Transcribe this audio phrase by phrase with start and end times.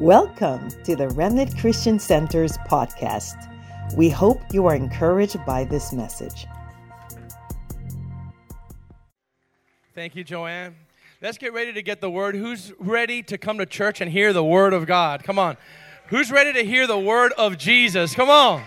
[0.00, 3.50] Welcome to the Remnant Christian Center's podcast.
[3.96, 6.46] We hope you are encouraged by this message.
[9.94, 10.74] Thank you, Joanne.
[11.22, 12.34] Let's get ready to get the word.
[12.34, 15.24] Who's ready to come to church and hear the word of God?
[15.24, 15.56] Come on.
[16.08, 18.14] Who's ready to hear the word of Jesus?
[18.14, 18.64] Come on.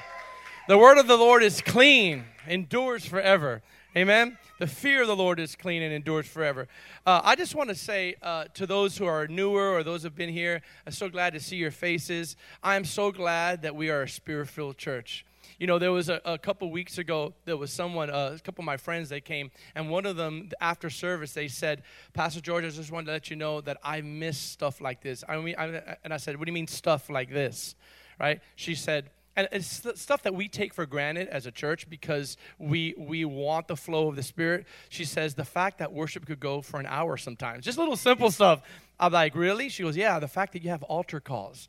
[0.67, 3.61] The word of the Lord is clean, endures forever.
[3.97, 4.37] Amen.
[4.59, 6.67] The fear of the Lord is clean and endures forever.
[7.07, 10.07] Uh, I just want to say uh, to those who are newer or those who
[10.07, 12.35] have been here, I'm so glad to see your faces.
[12.61, 15.25] I am so glad that we are a spirit filled church.
[15.57, 18.61] You know, there was a, a couple weeks ago, there was someone, uh, a couple
[18.61, 21.81] of my friends, they came, and one of them, after service, they said,
[22.13, 25.23] Pastor George, I just wanted to let you know that I miss stuff like this.
[25.27, 27.73] I mean, I, and I said, What do you mean stuff like this?
[28.19, 28.39] Right?
[28.55, 32.93] She said, and it's stuff that we take for granted as a church because we
[32.97, 34.65] we want the flow of the spirit.
[34.89, 37.65] She says the fact that worship could go for an hour sometimes.
[37.65, 38.61] Just little simple stuff.
[38.99, 39.69] I'm like really?
[39.69, 41.67] She goes yeah the fact that you have altar calls.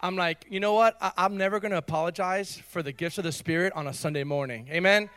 [0.00, 0.96] I'm like you know what?
[1.00, 4.24] I, i'm never going to apologize for the gifts of the spirit on a sunday
[4.24, 4.68] morning.
[4.70, 5.10] Amen?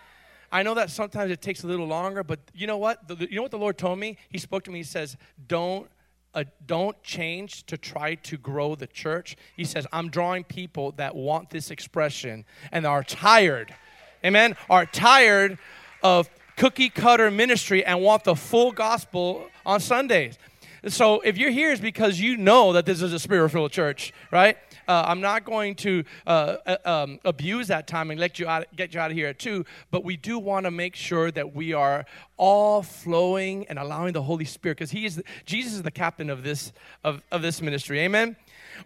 [0.52, 3.06] I know that sometimes it takes a little longer, but you know what?
[3.08, 4.18] The, you know what the Lord told me?
[4.30, 4.80] He spoke to me.
[4.80, 5.90] He says, "Don't
[6.66, 9.36] don't change to try to grow the church.
[9.56, 13.73] He says, I'm drawing people that want this expression and are tired,
[14.23, 15.58] amen, are tired
[16.03, 20.38] of cookie cutter ministry and want the full gospel on Sundays.
[20.88, 24.14] So if you're here, it's because you know that this is a spirit filled church,
[24.31, 24.58] right?
[24.88, 28.68] Uh, I'm not going to uh, uh, um, abuse that time and let you out,
[28.76, 31.56] get you out of here at two, but we do want to make sure that
[31.56, 32.06] we are
[32.38, 36.44] all flowing and allowing the Holy Spirit, because He is Jesus is the captain of
[36.44, 36.72] this
[37.04, 38.00] of, of this ministry.
[38.00, 38.36] Amen.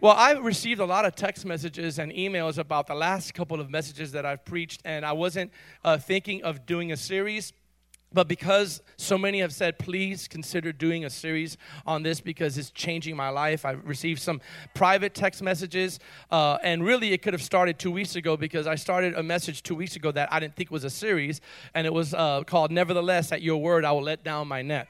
[0.00, 3.68] Well, I've received a lot of text messages and emails about the last couple of
[3.70, 5.52] messages that I've preached, and I wasn't
[5.84, 7.52] uh, thinking of doing a series
[8.12, 12.70] but because so many have said, please consider doing a series on this because it's
[12.70, 13.64] changing my life.
[13.64, 14.40] I've received some
[14.74, 15.98] private text messages,
[16.30, 19.62] uh, and really it could have started two weeks ago because I started a message
[19.62, 21.40] two weeks ago that I didn't think was a series,
[21.74, 24.88] and it was uh, called Nevertheless, at Your Word, I Will Let Down My Net.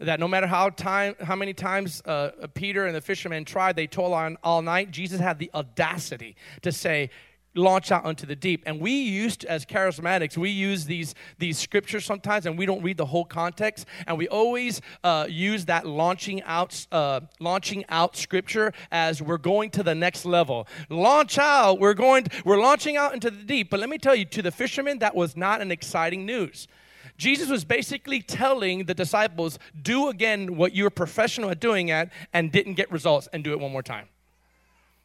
[0.00, 3.86] That no matter how time, how many times uh, Peter and the fishermen tried, they
[3.86, 4.90] told on all night.
[4.90, 7.10] Jesus had the audacity to say,
[7.54, 8.62] launch out onto the deep.
[8.66, 12.96] And we used, as charismatics, we use these, these scriptures sometimes and we don't read
[12.96, 13.86] the whole context.
[14.06, 19.70] And we always uh, use that launching out, uh, launching out scripture as we're going
[19.70, 20.66] to the next level.
[20.88, 23.70] Launch out, we're going, we're launching out into the deep.
[23.70, 26.68] But let me tell you, to the fishermen, that was not an exciting news.
[27.16, 32.50] Jesus was basically telling the disciples, do again what you're professional at doing at and
[32.50, 34.08] didn't get results and do it one more time.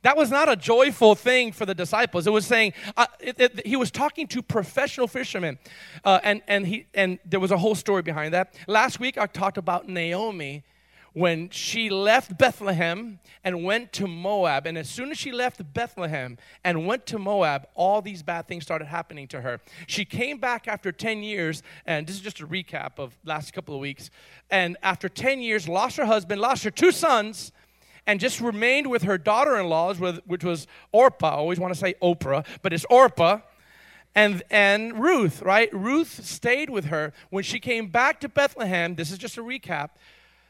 [0.01, 2.25] That was not a joyful thing for the disciples.
[2.25, 5.59] It was saying uh, it, it, he was talking to professional fishermen,
[6.05, 8.55] uh, and and he and there was a whole story behind that.
[8.67, 10.63] Last week I talked about Naomi
[11.13, 16.37] when she left Bethlehem and went to Moab, and as soon as she left Bethlehem
[16.63, 19.59] and went to Moab, all these bad things started happening to her.
[19.87, 23.75] She came back after ten years, and this is just a recap of last couple
[23.75, 24.11] of weeks.
[24.49, 27.51] And after ten years, lost her husband, lost her two sons
[28.05, 31.29] and just remained with her daughter in laws, which was Orpah.
[31.29, 33.39] I always want to say Oprah, but it's Orpah.
[34.15, 35.69] And, and Ruth, right?
[35.73, 37.13] Ruth stayed with her.
[37.29, 39.89] When she came back to Bethlehem, this is just a recap,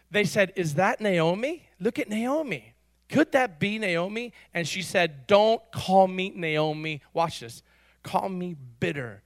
[0.10, 1.68] they said, Is that Naomi?
[1.80, 2.74] Look at Naomi.
[3.10, 4.34] Could that be Naomi?
[4.54, 7.02] And she said, Don't call me Naomi.
[7.14, 7.64] Watch this.
[8.04, 9.24] Call me bitter.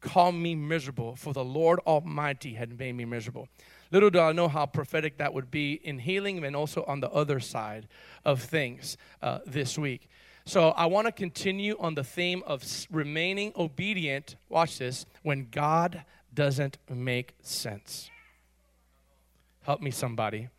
[0.00, 3.48] Call me miserable, for the Lord Almighty had made me miserable.
[3.96, 7.08] Little do I know how prophetic that would be in healing and also on the
[7.12, 7.88] other side
[8.26, 10.10] of things uh, this week.
[10.44, 14.36] So I want to continue on the theme of remaining obedient.
[14.50, 16.04] Watch this when God
[16.34, 18.10] doesn't make sense.
[19.62, 20.50] Help me, somebody.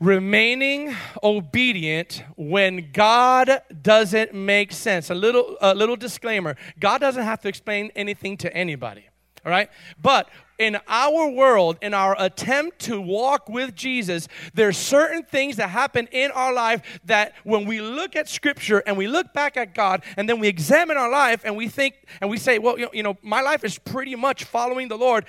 [0.00, 5.10] Remaining obedient when God doesn't make sense.
[5.10, 9.04] A little, a little disclaimer God doesn't have to explain anything to anybody.
[9.44, 9.70] All right?
[10.00, 10.28] But
[10.60, 16.06] in our world, in our attempt to walk with Jesus, there's certain things that happen
[16.12, 20.04] in our life that when we look at Scripture and we look back at God
[20.18, 23.16] and then we examine our life and we think and we say, well, you know,
[23.22, 25.24] my life is pretty much following the Lord.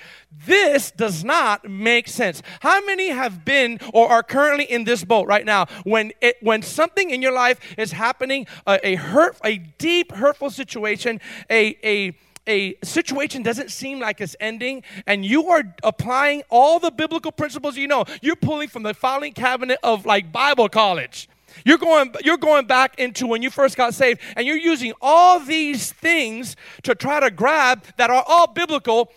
[0.46, 2.42] This does not make sense.
[2.60, 6.60] How many have been or are currently in this boat right now when it when
[6.60, 12.14] something in your life is happening, a, a hurt, a deep hurtful situation, a a
[12.46, 17.76] a situation doesn't seem like it's ending and you are applying all the biblical principles
[17.76, 18.04] you know.
[18.20, 21.28] You're pulling from the filing cabinet of like bible college.
[21.64, 25.38] You're going you're going back into when you first got saved and you're using all
[25.38, 29.12] these things to try to grab that are all biblical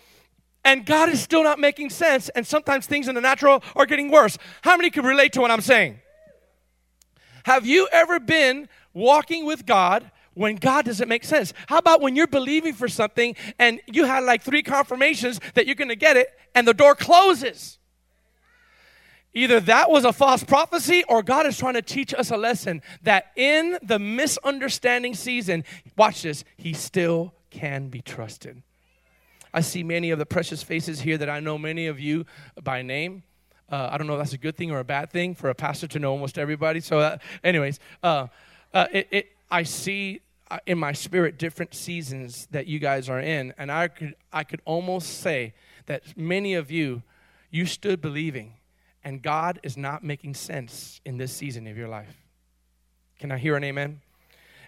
[0.64, 4.10] and god is still not making sense and sometimes things in the natural are getting
[4.10, 4.38] worse.
[4.62, 6.00] How many can relate to what i'm saying?
[7.44, 11.54] Have you ever been walking with God when God doesn't make sense?
[11.66, 15.74] How about when you're believing for something and you had like three confirmations that you're
[15.74, 17.78] going to get it and the door closes?
[19.32, 22.82] Either that was a false prophecy or God is trying to teach us a lesson
[23.02, 25.64] that in the misunderstanding season,
[25.96, 28.62] watch this, He still can be trusted.
[29.54, 32.26] I see many of the precious faces here that I know many of you
[32.62, 33.22] by name.
[33.70, 35.54] Uh, I don't know if that's a good thing or a bad thing for a
[35.54, 36.80] pastor to know almost everybody.
[36.80, 38.26] So, uh, anyways, uh,
[38.74, 43.18] uh it, it, I see Uh, in my spirit different seasons that you guys are
[43.18, 45.54] in, and I could I could almost say
[45.86, 47.02] that many of you
[47.50, 48.54] you stood believing
[49.06, 52.26] and God is not making sense in this season of your life.
[53.20, 54.00] Can I hear an amen?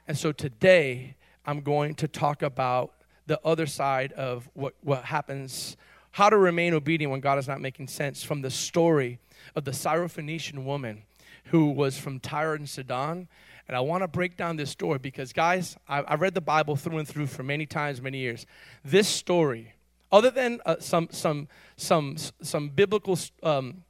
[0.06, 2.92] And so today, I'm going to talk about
[3.26, 5.76] the other side of what, what happens,
[6.12, 9.18] how to remain obedient when God is not making sense from the story
[9.56, 11.02] of the Syrophoenician woman
[11.46, 13.26] who was from Tyre and Sidon.
[13.68, 16.74] And I want to break down this story because, guys, I, I read the Bible
[16.74, 18.46] through and through for many times, many years.
[18.82, 19.74] This story,
[20.10, 23.84] other than uh, some, some, some, some biblical um,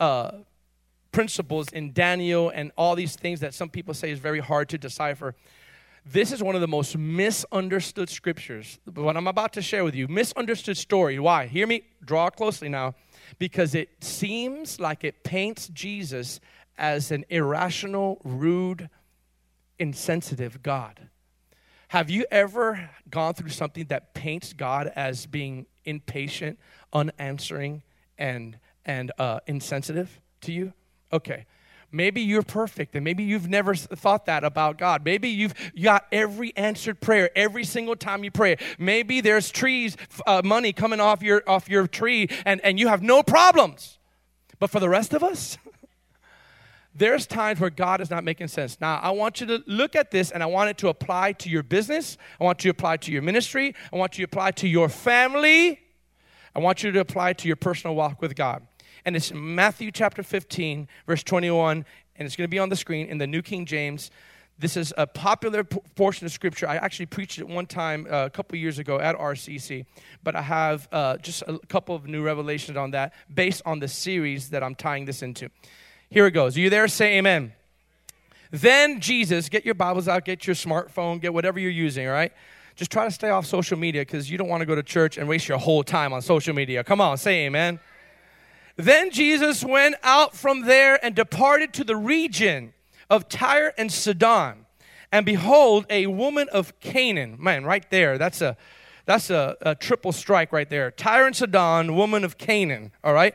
[0.00, 0.32] uh,
[1.12, 4.78] principles in Daniel and all these things that some people say is very hard to
[4.78, 5.36] decipher.
[6.04, 8.80] This is one of the most misunderstood scriptures.
[8.94, 11.20] What I'm about to share with you, misunderstood story.
[11.20, 11.46] Why?
[11.46, 12.94] Hear me, draw closely now,
[13.38, 16.40] because it seems like it paints Jesus
[16.78, 18.88] as an irrational, rude,
[19.80, 21.08] insensitive God.
[21.88, 26.60] Have you ever gone through something that paints God as being impatient,
[26.92, 27.82] unanswering,
[28.16, 30.72] and and uh, insensitive to you?
[31.12, 31.46] Okay.
[31.92, 35.04] Maybe you're perfect and maybe you've never thought that about God.
[35.04, 38.58] Maybe you've got every answered prayer every single time you pray.
[38.78, 43.02] Maybe there's trees, uh, money coming off your, off your tree and, and you have
[43.02, 43.98] no problems.
[44.60, 45.58] But for the rest of us,
[46.94, 48.80] there's times where God is not making sense.
[48.80, 51.48] Now, I want you to look at this and I want it to apply to
[51.48, 52.18] your business.
[52.40, 53.74] I want you to apply to your ministry.
[53.92, 55.80] I want you to apply to your family.
[56.54, 58.66] I want you to apply to your personal walk with God
[59.04, 61.84] and it's Matthew chapter 15, verse 21,
[62.16, 64.10] and it's going to be on the screen in the New King James.
[64.58, 66.68] This is a popular p- portion of scripture.
[66.68, 69.86] I actually preached it one time uh, a couple years ago at RCC,
[70.22, 73.88] but I have uh, just a couple of new revelations on that based on the
[73.88, 75.48] series that I'm tying this into.
[76.12, 76.56] Here it goes.
[76.56, 76.88] Are you there?
[76.88, 77.52] Say amen.
[78.50, 82.32] Then Jesus, get your Bibles out, get your smartphone, get whatever you're using, all right?
[82.74, 85.18] Just try to stay off social media because you don't want to go to church
[85.18, 86.82] and waste your whole time on social media.
[86.82, 87.78] Come on, say amen.
[88.74, 92.72] Then Jesus went out from there and departed to the region
[93.08, 94.66] of Tyre and Sidon.
[95.12, 97.36] And behold, a woman of Canaan.
[97.38, 98.56] Man, right there, that's a
[99.06, 100.90] that's a, a triple strike right there.
[100.90, 102.90] Tyre and Sidon, woman of Canaan.
[103.04, 103.34] All right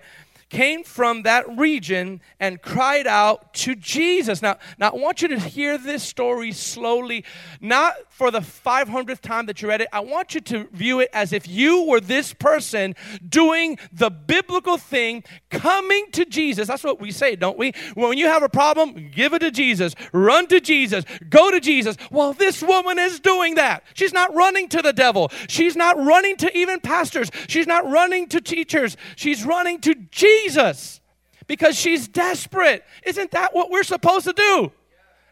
[0.49, 4.41] came from that region and cried out to Jesus.
[4.41, 7.25] Now, now I want you to hear this story slowly,
[7.59, 9.87] not for the 500th time that you read it.
[9.91, 12.95] I want you to view it as if you were this person
[13.27, 16.67] doing the biblical thing, coming to Jesus.
[16.67, 17.73] That's what we say, don't we?
[17.93, 21.97] When you have a problem, give it to Jesus, run to Jesus, go to Jesus.
[22.09, 23.83] Well, this woman is doing that.
[23.93, 28.27] She's not running to the devil, she's not running to even pastors, she's not running
[28.29, 30.45] to teachers, she's running to Jesus.
[30.55, 31.01] Jesus
[31.47, 32.83] because she's desperate.
[33.03, 34.71] Isn't that what we're supposed to do?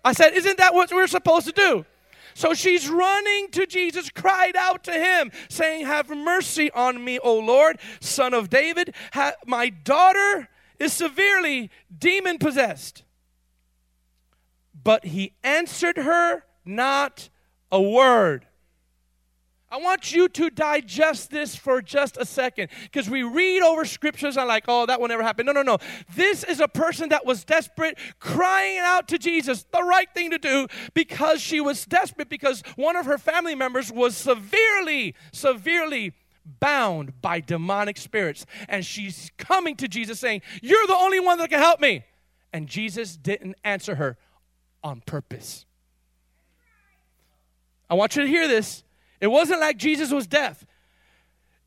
[0.05, 1.85] I said, Isn't that what we're supposed to do?
[2.33, 7.37] So she's running to Jesus, cried out to him, saying, Have mercy on me, O
[7.39, 8.93] Lord, son of David.
[9.13, 10.49] Ha- my daughter
[10.79, 13.03] is severely demon possessed.
[14.83, 17.29] But he answered her not
[17.71, 18.45] a word.
[19.73, 24.37] I want you to digest this for just a second because we read over scriptures
[24.37, 25.47] and like, oh, that will never happen.
[25.47, 25.79] No, no, no.
[26.15, 30.37] This is a person that was desperate, crying out to Jesus, the right thing to
[30.37, 36.13] do because she was desperate because one of her family members was severely, severely
[36.59, 38.45] bound by demonic spirits.
[38.69, 42.05] And she's coming to Jesus saying, You're the only one that can help me.
[42.53, 44.17] And Jesus didn't answer her
[44.83, 45.65] on purpose.
[47.89, 48.83] I want you to hear this.
[49.23, 50.65] It wasn't like Jesus was deaf.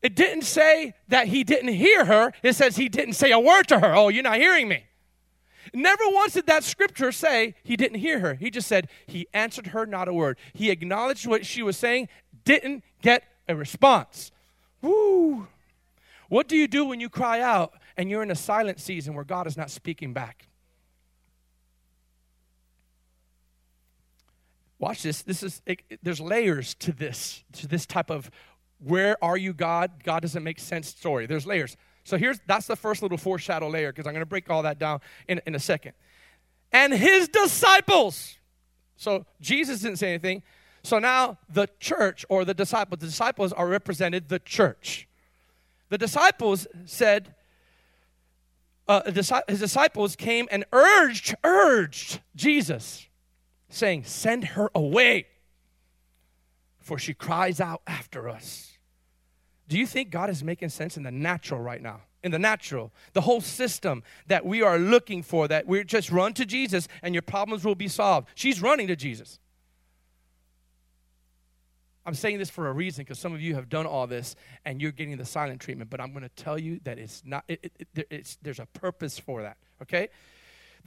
[0.03, 2.31] It didn't say that he didn't hear her.
[2.43, 3.95] It says he didn't say a word to her.
[3.95, 4.83] Oh, you're not hearing me.
[5.73, 8.35] Never once did that scripture say he didn't hear her.
[8.35, 10.37] He just said he answered her not a word.
[10.53, 12.09] He acknowledged what she was saying,
[12.45, 14.31] didn't get a response.
[14.83, 15.47] Woo!
[16.29, 19.25] What do you do when you cry out and you're in a silent season where
[19.25, 20.47] God is not speaking back?
[24.79, 25.23] Watch this.
[25.23, 28.29] This is it, there's layers to this to this type of
[28.79, 30.03] where are you God?
[30.03, 31.25] God doesn't make sense story.
[31.25, 31.77] There's layers.
[32.03, 34.77] So here's that's the first little foreshadow layer because I'm going to break all that
[34.79, 35.93] down in, in a second.
[36.71, 38.37] and his disciples.
[38.95, 40.43] So Jesus didn't say anything.
[40.83, 45.07] So now the church or the disciples, the disciples are represented the church.
[45.89, 47.33] The disciples said,
[48.87, 49.11] uh,
[49.47, 53.07] his disciples came and urged, urged Jesus,
[53.69, 55.27] saying, Send her away,
[56.79, 58.77] for she cries out after us.
[59.67, 62.01] Do you think God is making sense in the natural right now?
[62.23, 66.33] In the natural, the whole system that we are looking for, that we just run
[66.33, 68.29] to Jesus and your problems will be solved.
[68.33, 69.39] She's running to Jesus.
[72.05, 74.81] I'm saying this for a reason because some of you have done all this and
[74.81, 77.71] you're getting the silent treatment, but I'm going to tell you that it's not, it,
[77.95, 80.07] it, it's, there's a purpose for that, okay?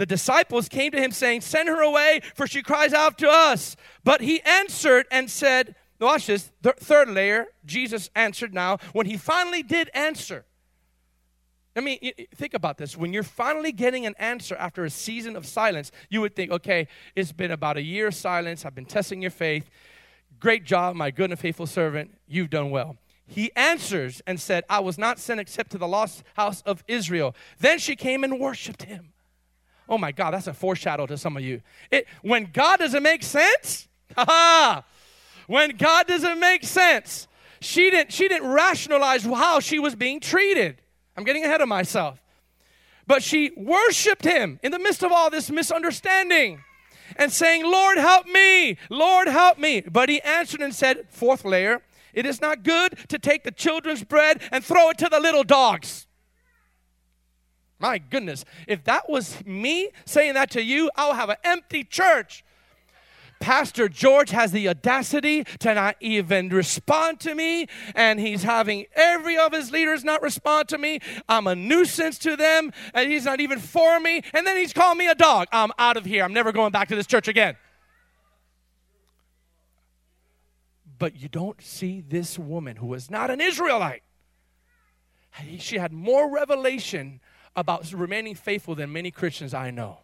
[0.00, 3.76] The disciples came to him saying, Send her away, for she cries out to us.
[4.02, 7.48] But he answered and said, Watch this, th- third layer.
[7.66, 8.78] Jesus answered now.
[8.94, 10.46] When he finally did answer,
[11.76, 11.98] I mean,
[12.34, 12.96] think about this.
[12.96, 16.88] When you're finally getting an answer after a season of silence, you would think, okay,
[17.14, 18.64] it's been about a year of silence.
[18.64, 19.68] I've been testing your faith.
[20.38, 22.16] Great job, my good and faithful servant.
[22.26, 22.96] You've done well.
[23.26, 27.36] He answers and said, I was not sent except to the lost house of Israel.
[27.58, 29.12] Then she came and worshiped him.
[29.90, 31.60] Oh my God, that's a foreshadow to some of you.
[31.90, 33.88] It, when God doesn't make sense,
[35.46, 37.26] when God doesn't make sense,
[37.60, 40.80] she didn't, she didn't rationalize how she was being treated.
[41.16, 42.22] I'm getting ahead of myself.
[43.06, 46.62] But she worshiped him in the midst of all this misunderstanding
[47.16, 49.80] and saying, Lord, help me, Lord, help me.
[49.80, 51.82] But he answered and said, Fourth layer,
[52.14, 55.42] it is not good to take the children's bread and throw it to the little
[55.42, 56.06] dogs.
[57.80, 62.44] My goodness, if that was me saying that to you, I'll have an empty church.
[63.40, 69.38] Pastor George has the audacity to not even respond to me, and he's having every
[69.38, 71.00] of his leaders not respond to me.
[71.26, 74.20] I'm a nuisance to them, and he's not even for me.
[74.34, 75.48] And then he's calling me a dog.
[75.52, 76.22] I'm out of here.
[76.22, 77.56] I'm never going back to this church again.
[80.98, 84.02] But you don't see this woman who was not an Israelite.
[85.58, 87.20] She had more revelation
[87.56, 89.98] about remaining faithful than many Christians I know.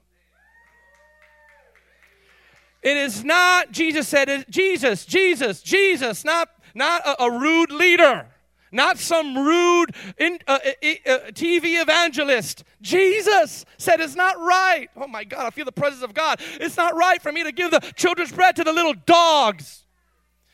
[2.82, 8.28] It is not, Jesus said, Jesus, Jesus, Jesus, not, not a, a rude leader,
[8.70, 12.62] not some rude in, uh, uh, uh TV evangelist.
[12.80, 14.88] Jesus said it's not right.
[14.96, 16.40] Oh my God, I feel the presence of God.
[16.60, 19.84] It's not right for me to give the children's bread to the little dogs.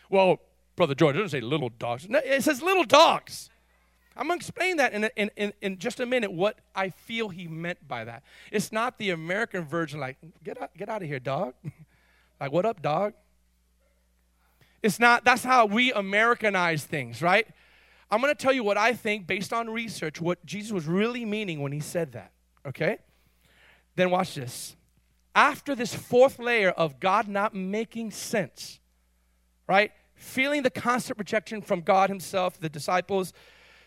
[0.08, 0.40] Well,
[0.74, 3.50] Brother George, doesn't say little dogs, it says little dogs.
[4.16, 7.28] I'm going to explain that in, in, in, in, just a minute what I feel
[7.28, 8.22] he meant by that.
[8.50, 11.54] It's not the American version, like, get out, get out of here, dog.
[12.40, 13.12] Like, what up, dog?
[14.82, 17.46] It's not, that's how we Americanize things, right?
[18.10, 21.24] I'm going to tell you what I think based on research, what Jesus was really
[21.24, 22.32] meaning when he said that,
[22.66, 22.98] okay?
[23.94, 24.74] Then watch this.
[25.34, 28.80] After this fourth layer of God not making sense,
[29.68, 29.92] right?
[30.14, 33.32] Feeling the constant rejection from God Himself, the disciples,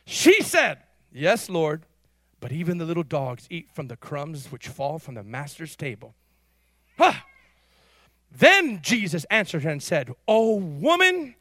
[0.05, 0.79] she said,
[1.11, 1.83] Yes, Lord,
[2.39, 6.13] but even the little dogs eat from the crumbs which fall from the master's table.
[6.97, 7.13] Huh.
[8.31, 11.35] Then Jesus answered her and said, O woman,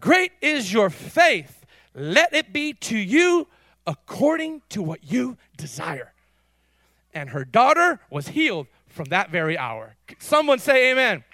[0.00, 1.64] great is your faith.
[1.94, 3.48] Let it be to you
[3.86, 6.12] according to what you desire.
[7.12, 9.96] And her daughter was healed from that very hour.
[10.18, 11.24] Someone say amen.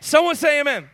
[0.00, 0.88] Someone say amen.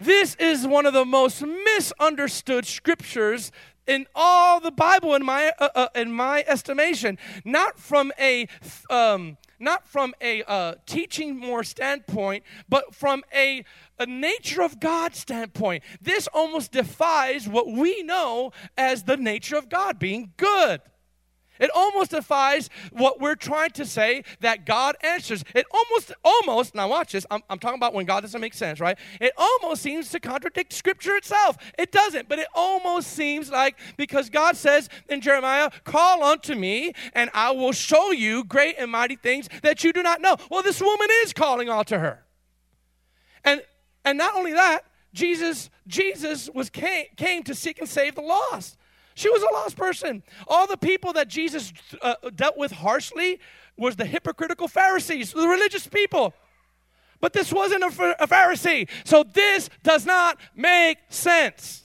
[0.00, 3.52] This is one of the most misunderstood scriptures
[3.90, 7.18] in all the Bible, in my uh, uh, in my estimation.
[7.44, 8.46] Not from a
[8.88, 13.64] um, not from a uh, teaching more standpoint, but from a,
[13.98, 15.82] a nature of God standpoint.
[16.00, 20.80] This almost defies what we know as the nature of God being good.
[21.60, 25.44] It almost defies what we're trying to say that God answers.
[25.54, 28.80] It almost, almost, now watch this, I'm, I'm, talking about when God doesn't make sense,
[28.80, 28.98] right?
[29.20, 31.58] It almost seems to contradict Scripture itself.
[31.78, 36.92] It doesn't, but it almost seems like because God says in Jeremiah, Call unto me,
[37.14, 40.36] and I will show you great and mighty things that you do not know.
[40.50, 42.24] Well, this woman is calling unto her.
[43.44, 43.62] And
[44.04, 48.76] and not only that, Jesus, Jesus was came, came to seek and save the lost.
[49.14, 50.22] She was a lost person.
[50.46, 53.40] All the people that Jesus uh, dealt with harshly
[53.76, 56.34] was the hypocritical Pharisees, the religious people.
[57.20, 58.88] But this wasn't a, a Pharisee.
[59.04, 61.82] So this does not make sense.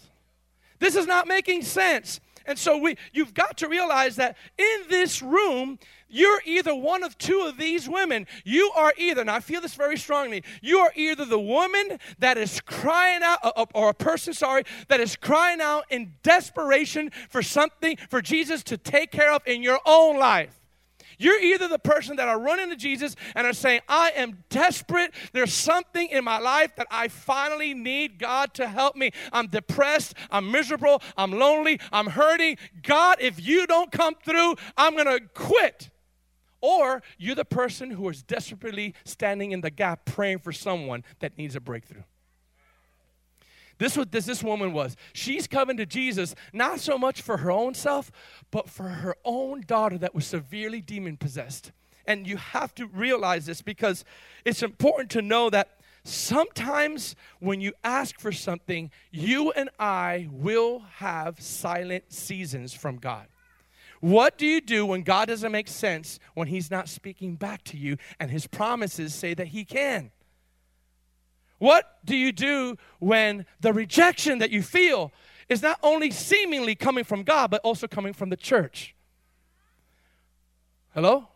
[0.80, 2.20] This is not making sense.
[2.46, 5.80] And so we you've got to realize that in this room
[6.16, 8.26] you're either one of two of these women.
[8.46, 12.38] You are either, and I feel this very strongly, you are either the woman that
[12.38, 17.12] is crying out, uh, uh, or a person, sorry, that is crying out in desperation
[17.30, 20.62] for something for Jesus to take care of in your own life.
[21.18, 25.14] You're either the person that are running to Jesus and are saying, I am desperate.
[25.34, 29.12] There's something in my life that I finally need God to help me.
[29.34, 30.14] I'm depressed.
[30.32, 31.02] I'm miserable.
[31.18, 31.82] I'm lonely.
[31.92, 32.58] I'm hurting.
[32.84, 35.90] God, if you don't come through, I'm going to quit.
[36.66, 41.38] Or you're the person who is desperately standing in the gap praying for someone that
[41.38, 42.02] needs a breakthrough.
[43.78, 44.96] This what this, this woman was.
[45.14, 48.12] She's coming to Jesus not so much for her own self,
[48.50, 51.72] but for her own daughter that was severely demon possessed.
[52.08, 54.04] And you have to realize this because
[54.44, 55.70] it's important to know that
[56.04, 63.28] sometimes when you ask for something, you and I will have silent seasons from God.
[64.06, 67.76] What do you do when God doesn't make sense, when He's not speaking back to
[67.76, 70.12] you, and His promises say that He can?
[71.58, 75.12] What do you do when the rejection that you feel
[75.50, 78.94] is not only seemingly coming from God, but also coming from the church?
[80.94, 81.28] Hello?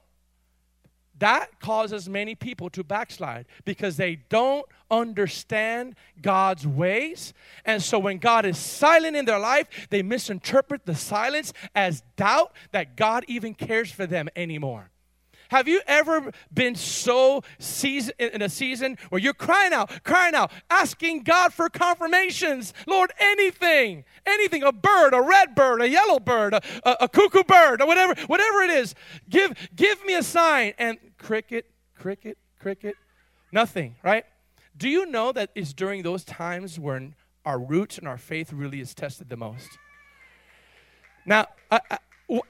[1.20, 7.34] That causes many people to backslide because they don't understand God's ways.
[7.66, 12.54] And so when God is silent in their life, they misinterpret the silence as doubt
[12.72, 14.90] that God even cares for them anymore.
[15.50, 20.52] Have you ever been so season, in a season where you're crying out, crying out,
[20.70, 22.74] asking God for confirmations?
[22.88, 27.44] Lord, anything, anything, a bird, a red bird, a yellow bird, a, a, a cuckoo
[27.44, 28.94] bird, or whatever, whatever it is,
[29.28, 30.74] give, give me a sign.
[30.78, 31.66] And cricket,
[31.96, 32.96] cricket, cricket,
[33.52, 34.26] nothing, right?
[34.78, 38.80] Do you know that it's during those times when our roots and our faith really
[38.80, 39.68] is tested the most?
[41.26, 41.98] Now, I, I,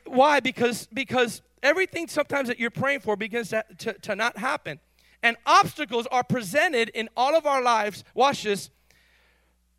[0.05, 0.41] why?
[0.41, 4.79] Because because everything sometimes that you're praying for begins to, to, to not happen.
[5.21, 8.69] And obstacles are presented in all of our lives, watch this,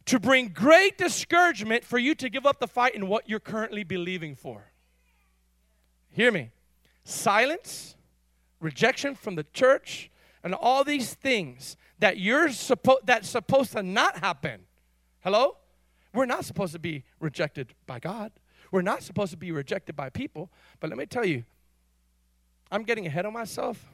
[0.06, 3.84] to bring great discouragement for you to give up the fight in what you're currently
[3.84, 4.72] believing for.
[6.10, 6.50] Hear me.
[7.04, 7.96] Silence,
[8.60, 10.10] rejection from the church,
[10.42, 14.62] and all these things that you're supposed that's supposed to not happen.
[15.20, 15.56] Hello?
[16.12, 18.32] We're not supposed to be rejected by God.
[18.72, 20.50] We're not supposed to be rejected by people.
[20.80, 21.44] But let me tell you,
[22.70, 23.84] I'm getting ahead of myself.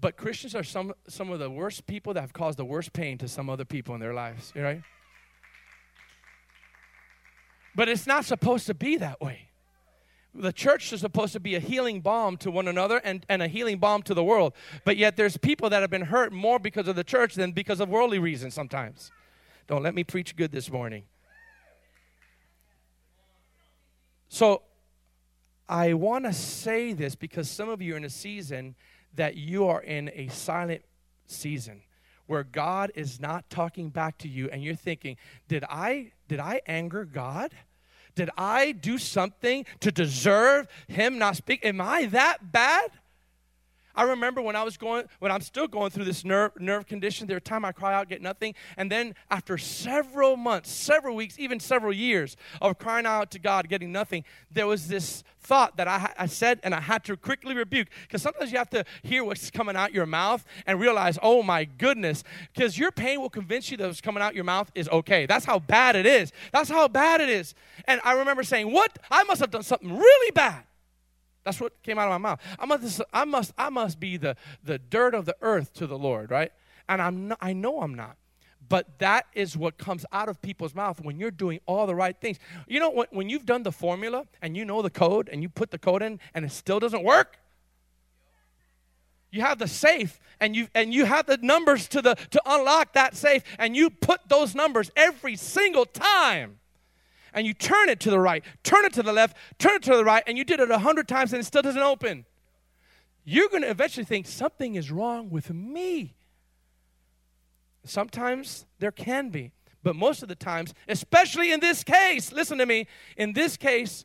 [0.00, 3.18] But Christians are some, some of the worst people that have caused the worst pain
[3.18, 4.82] to some other people in their lives, right?
[7.74, 9.48] But it's not supposed to be that way.
[10.34, 13.48] The church is supposed to be a healing balm to one another and, and a
[13.48, 14.52] healing balm to the world.
[14.84, 17.80] But yet there's people that have been hurt more because of the church than because
[17.80, 19.10] of worldly reasons sometimes.
[19.66, 21.04] Don't let me preach good this morning.
[24.28, 24.62] So
[25.68, 28.74] I want to say this because some of you are in a season
[29.14, 30.82] that you are in a silent
[31.26, 31.82] season
[32.26, 36.60] where God is not talking back to you and you're thinking, "Did I did I
[36.66, 37.54] anger God?
[38.14, 41.64] Did I do something to deserve him not speak?
[41.64, 42.90] Am I that bad?"
[43.98, 47.26] I remember when I was going, when I'm still going through this nerve, nerve condition,
[47.26, 48.54] there are times I cry out, get nothing.
[48.76, 53.68] And then after several months, several weeks, even several years of crying out to God,
[53.68, 57.56] getting nothing, there was this thought that I, I said and I had to quickly
[57.56, 57.88] rebuke.
[58.02, 61.64] Because sometimes you have to hear what's coming out your mouth and realize, oh my
[61.64, 62.22] goodness,
[62.54, 65.26] because your pain will convince you that what's coming out your mouth is okay.
[65.26, 66.30] That's how bad it is.
[66.52, 67.52] That's how bad it is.
[67.88, 68.96] And I remember saying, what?
[69.10, 70.62] I must have done something really bad.
[71.48, 72.40] That's what came out of my mouth.
[72.58, 75.96] I must, I must, I must be the, the dirt of the earth to the
[75.96, 76.52] Lord, right?
[76.90, 78.18] And I'm not, I know I'm not.
[78.68, 82.14] But that is what comes out of people's mouth when you're doing all the right
[82.20, 82.38] things.
[82.66, 85.48] You know, when, when you've done the formula and you know the code and you
[85.48, 87.38] put the code in and it still doesn't work,
[89.30, 92.92] you have the safe and you and you have the numbers to the to unlock
[92.92, 96.58] that safe and you put those numbers every single time
[97.34, 99.96] and you turn it to the right, turn it to the left, turn it to
[99.96, 102.24] the right, and you did it a hundred times and it still doesn't open,
[103.24, 106.14] you're going to eventually think something is wrong with me.
[107.84, 112.66] Sometimes there can be, but most of the times, especially in this case, listen to
[112.66, 112.86] me,
[113.16, 114.04] in this case,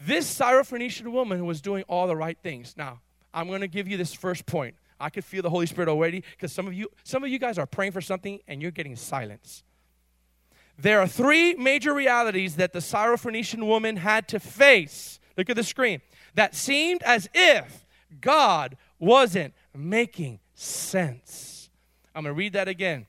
[0.00, 2.74] this Syrophoenician woman was doing all the right things.
[2.76, 3.00] Now,
[3.32, 4.74] I'm going to give you this first point.
[4.98, 7.58] I could feel the Holy Spirit already because some of you, some of you guys
[7.58, 9.62] are praying for something and you're getting silence.
[10.78, 15.18] There are three major realities that the Syrophoenician woman had to face.
[15.36, 16.02] Look at the screen.
[16.34, 17.86] That seemed as if
[18.20, 21.70] God wasn't making sense.
[22.14, 23.06] I'm going to read that again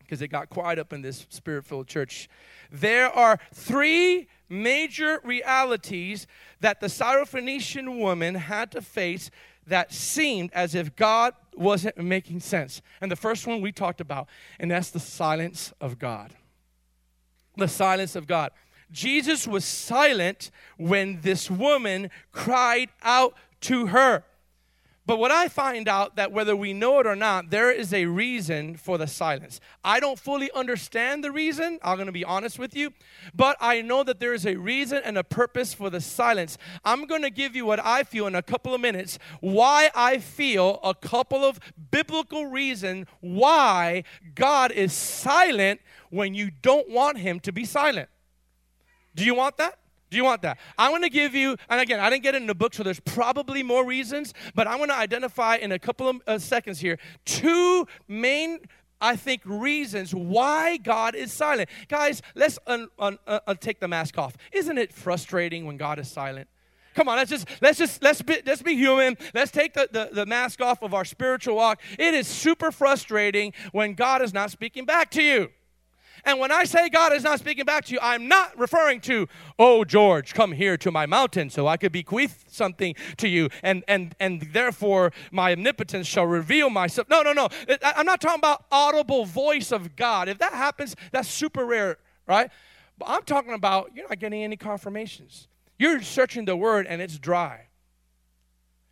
[0.00, 2.28] because it got quiet up in this spirit filled church.
[2.70, 6.26] There are three major realities
[6.60, 9.30] that the Syrophoenician woman had to face
[9.66, 12.80] that seemed as if God wasn't making sense.
[13.00, 16.32] And the first one we talked about, and that's the silence of God
[17.58, 18.50] the silence of God.
[18.90, 24.24] Jesus was silent when this woman cried out to her.
[25.08, 28.04] But what I find out that whether we know it or not, there is a
[28.04, 29.58] reason for the silence.
[29.82, 32.92] I don't fully understand the reason, I'm going to be honest with you,
[33.34, 36.58] but I know that there is a reason and a purpose for the silence.
[36.84, 40.18] I'm going to give you what I feel in a couple of minutes, why I
[40.18, 41.58] feel a couple of
[41.90, 48.10] biblical reasons why God is silent when you don't want him to be silent.
[49.14, 49.78] Do you want that?
[50.10, 50.58] Do you want that?
[50.78, 52.82] I want to give you, and again, I didn't get it in the book, so
[52.82, 56.80] there's probably more reasons, but I want to identify in a couple of uh, seconds
[56.80, 58.60] here two main,
[59.00, 61.68] I think, reasons why God is silent.
[61.88, 64.36] Guys, let's un, un, uh, take the mask off.
[64.52, 66.48] Isn't it frustrating when God is silent?
[66.94, 69.16] Come on, let's just let's just let's be let's be human.
[69.32, 71.80] Let's take the, the, the mask off of our spiritual walk.
[71.96, 75.50] It is super frustrating when God is not speaking back to you.
[76.28, 79.28] And when I say God is not speaking back to you, I'm not referring to,
[79.58, 83.82] oh, George, come here to my mountain so I could bequeath something to you, and,
[83.88, 87.08] and, and therefore my omnipotence shall reveal myself.
[87.08, 87.48] No, no, no.
[87.82, 90.28] I'm not talking about audible voice of God.
[90.28, 92.50] If that happens, that's super rare, right?
[92.98, 95.48] But I'm talking about you're not getting any confirmations.
[95.78, 97.68] You're searching the word and it's dry.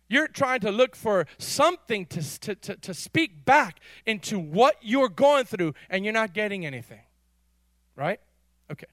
[0.09, 5.09] You're trying to look for something to, to, to, to speak back into what you're
[5.09, 7.01] going through, and you're not getting anything
[7.97, 8.21] right?
[8.71, 8.87] Okay.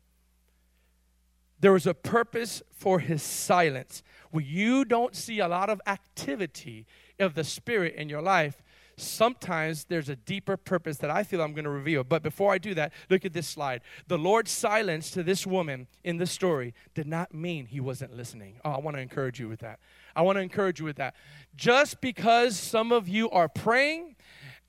[1.60, 4.02] There was a purpose for his silence.
[4.30, 6.86] When you don't see a lot of activity
[7.20, 8.62] of the Spirit in your life,
[8.96, 12.04] sometimes there's a deeper purpose that I feel I'm going to reveal.
[12.04, 13.82] But before I do that, look at this slide.
[14.08, 18.60] The Lord's silence to this woman in the story did not mean he wasn't listening.
[18.64, 19.78] Oh, I want to encourage you with that.
[20.16, 21.14] I want to encourage you with that.
[21.56, 24.13] Just because some of you are praying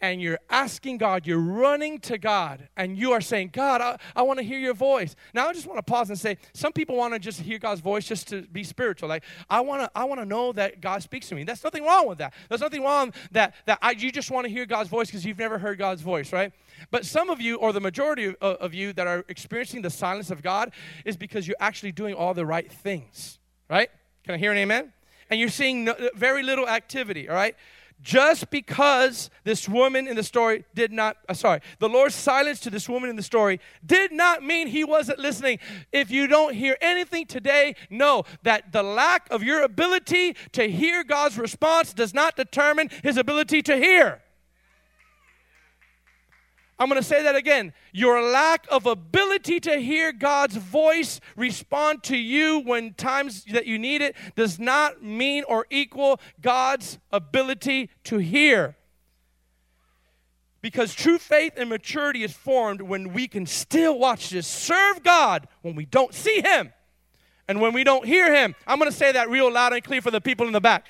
[0.02, 4.24] and you're asking God, you're running to God, and you are saying, God, I, I
[4.24, 5.16] want to hear your voice.
[5.34, 7.82] Now, I just want to pause and say, some people want to just hear God's
[7.82, 9.10] voice just to be spiritual.
[9.10, 11.44] Like, I want to I want to know that God speaks to me.
[11.44, 12.34] There's nothing wrong with that.
[12.50, 15.40] There's nothing wrong that, that I, you just want to hear God's voice because you've
[15.40, 16.52] never heard God's voice, right?
[16.92, 20.30] But some of you, or the majority of, of you that are experiencing the silence
[20.30, 20.72] of God,
[21.06, 23.90] is because you're actually doing all the right things, right?
[24.24, 24.92] Can I hear an amen?
[25.30, 27.56] And you're seeing no, very little activity, all right?
[28.02, 32.70] Just because this woman in the story did not, uh, sorry, the Lord's silence to
[32.70, 35.60] this woman in the story did not mean he wasn't listening.
[35.92, 41.04] If you don't hear anything today, know that the lack of your ability to hear
[41.04, 44.22] God's response does not determine his ability to hear.
[46.78, 47.74] I'm going to say that again.
[47.94, 53.80] Your lack of ability to hear God's voice respond to you when times that you
[53.80, 58.76] need it does not mean or equal God's ability to hear.
[60.62, 65.48] Because true faith and maturity is formed when we can still watch this serve God
[65.62, 66.74] when we don't see Him
[67.48, 68.56] and when we don't hear Him.
[68.68, 70.88] I'm going to say that real loud and clear for the people in the back.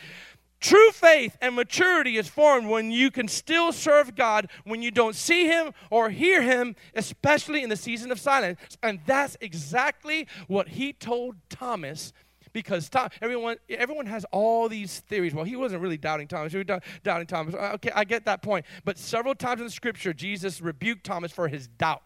[0.65, 5.15] True faith and maturity is formed when you can still serve God when you don't
[5.15, 8.59] see Him or hear Him, especially in the season of silence.
[8.81, 12.13] And that's exactly what He told Thomas
[12.51, 15.35] because Tom, everyone, everyone has all these theories.
[15.35, 16.51] Well, he wasn't really doubting Thomas.
[16.51, 17.53] He was doubting Thomas.
[17.53, 18.65] Uh, okay, I get that point.
[18.83, 22.01] But several times in the scripture, Jesus rebuked Thomas for his doubt,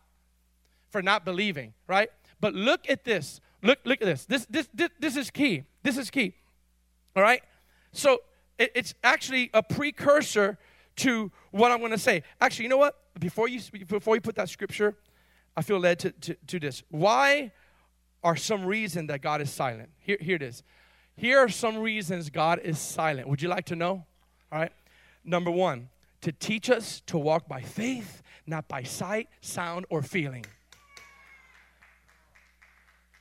[0.89, 2.09] for not believing, right?
[2.41, 3.39] But look at this.
[3.63, 4.25] Look, look at this.
[4.25, 5.63] This, this, this, this is key.
[5.81, 6.33] This is key.
[7.15, 7.41] All right?
[7.93, 8.19] So
[8.59, 10.57] it's actually a precursor
[10.97, 12.23] to what I'm going to say.
[12.41, 12.95] Actually, you know what?
[13.19, 14.95] Before you, before you put that scripture,
[15.55, 16.83] I feel led to, to, to this.
[16.89, 17.51] Why
[18.23, 19.89] are some reasons that God is silent?
[19.97, 20.63] Here, here it is.
[21.15, 23.27] Here are some reasons God is silent.
[23.27, 24.05] Would you like to know?
[24.51, 24.71] All right.
[25.23, 25.89] Number one,
[26.21, 30.45] to teach us to walk by faith, not by sight, sound, or feeling.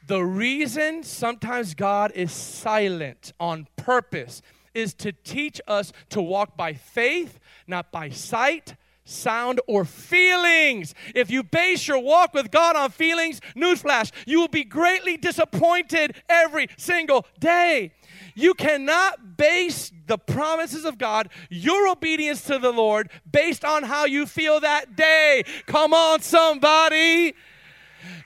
[0.07, 4.43] The reason sometimes God is silent on purpose
[4.79, 10.95] is to teach us to walk by faith, not by sight, sound, or feelings.
[11.15, 16.15] If you base your walk with God on feelings, newsflash, you will be greatly disappointed
[16.29, 17.93] every single day.
[18.35, 24.05] You cannot base the promises of God, your obedience to the Lord, based on how
[24.05, 25.45] you feel that day.
[25.67, 27.35] Come on, somebody.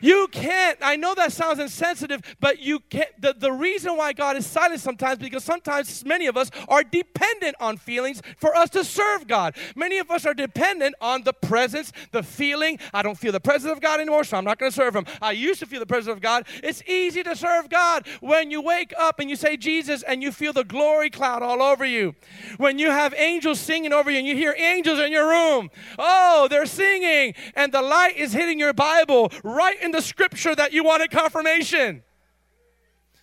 [0.00, 0.78] You can't.
[0.82, 3.08] I know that sounds insensitive, but you can't.
[3.20, 7.56] The, the reason why God is silent sometimes because sometimes many of us are dependent
[7.60, 9.56] on feelings for us to serve God.
[9.76, 12.78] Many of us are dependent on the presence, the feeling.
[12.92, 15.06] I don't feel the presence of God anymore, so I'm not going to serve Him.
[15.20, 16.46] I used to feel the presence of God.
[16.62, 20.32] It's easy to serve God when you wake up and you say Jesus and you
[20.32, 22.14] feel the glory cloud all over you.
[22.56, 25.70] When you have angels singing over you and you hear angels in your room.
[25.98, 30.54] Oh, they're singing and the light is hitting your Bible right right in the scripture
[30.54, 32.02] that you wanted confirmation.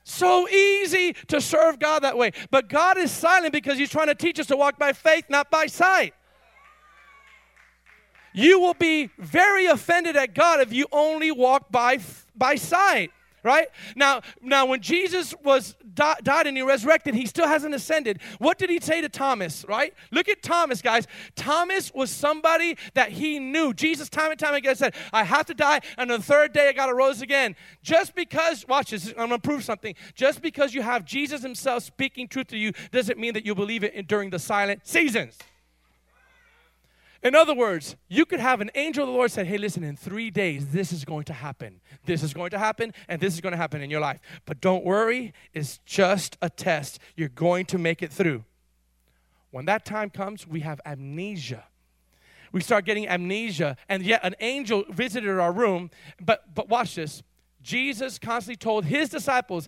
[0.04, 2.32] So easy to serve God that way.
[2.50, 5.52] But God is silent because He's trying to teach us to walk by faith, not
[5.52, 6.14] by sight.
[8.34, 12.00] You will be very offended at God if you only walk by,
[12.36, 13.12] by sight
[13.44, 13.68] right?
[13.96, 18.20] Now now when jesus was di- died and he resurrected he still hasn't ascended.
[18.40, 19.94] What did he say to thomas right?
[20.12, 21.08] Look at thomas guys.
[21.36, 23.74] Thomas was somebody that he knew.
[23.74, 26.70] Jesus time and time again said i have to die and on the third day
[26.70, 27.56] i got to rose again.
[27.82, 29.96] Just because watch this i'm to prove something.
[30.16, 33.84] Just because you have jesus himself speaking truth to you doesn't mean that you believe
[33.84, 35.38] it in, during the silent seasons
[37.22, 39.98] in other words, you could have an angel of the Lord say, Hey, listen, in
[39.98, 41.82] three days, this is going to happen.
[42.06, 44.20] This is going to happen, and this is going to happen in your life.
[44.46, 47.00] But don't worry, it's just a test.
[47.16, 48.46] You're going to make it through.
[49.52, 51.66] When that time comes, we have amnesia.
[52.52, 55.92] We start getting amnesia, and yet an angel visited our room.
[56.22, 57.22] But, but watch this
[57.62, 59.68] Jesus constantly told his disciples,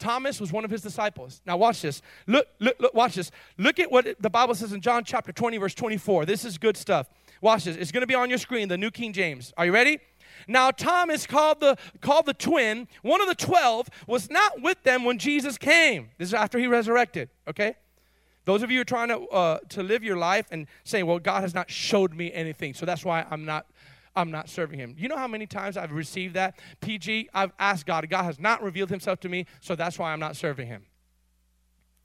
[0.00, 1.40] Thomas was one of his disciples.
[1.46, 2.02] Now watch this.
[2.26, 3.30] Look, look, look, watch this.
[3.58, 6.26] Look at what the Bible says in John chapter 20, verse 24.
[6.26, 7.08] This is good stuff.
[7.40, 7.76] Watch this.
[7.76, 9.52] It's going to be on your screen, the New King James.
[9.56, 10.00] Are you ready?
[10.48, 15.04] Now Thomas called the called the twin, one of the twelve, was not with them
[15.04, 16.10] when Jesus came.
[16.18, 17.28] This is after he resurrected.
[17.46, 17.74] Okay?
[18.46, 21.18] Those of you who are trying to uh, to live your life and saying, "Well,
[21.18, 23.66] God has not showed me anything, so that's why I'm not
[24.16, 24.94] I'm not serving him.
[24.98, 26.58] You know how many times I've received that?
[26.80, 28.08] PG, I've asked God.
[28.10, 30.86] God has not revealed himself to me, so that's why I'm not serving him.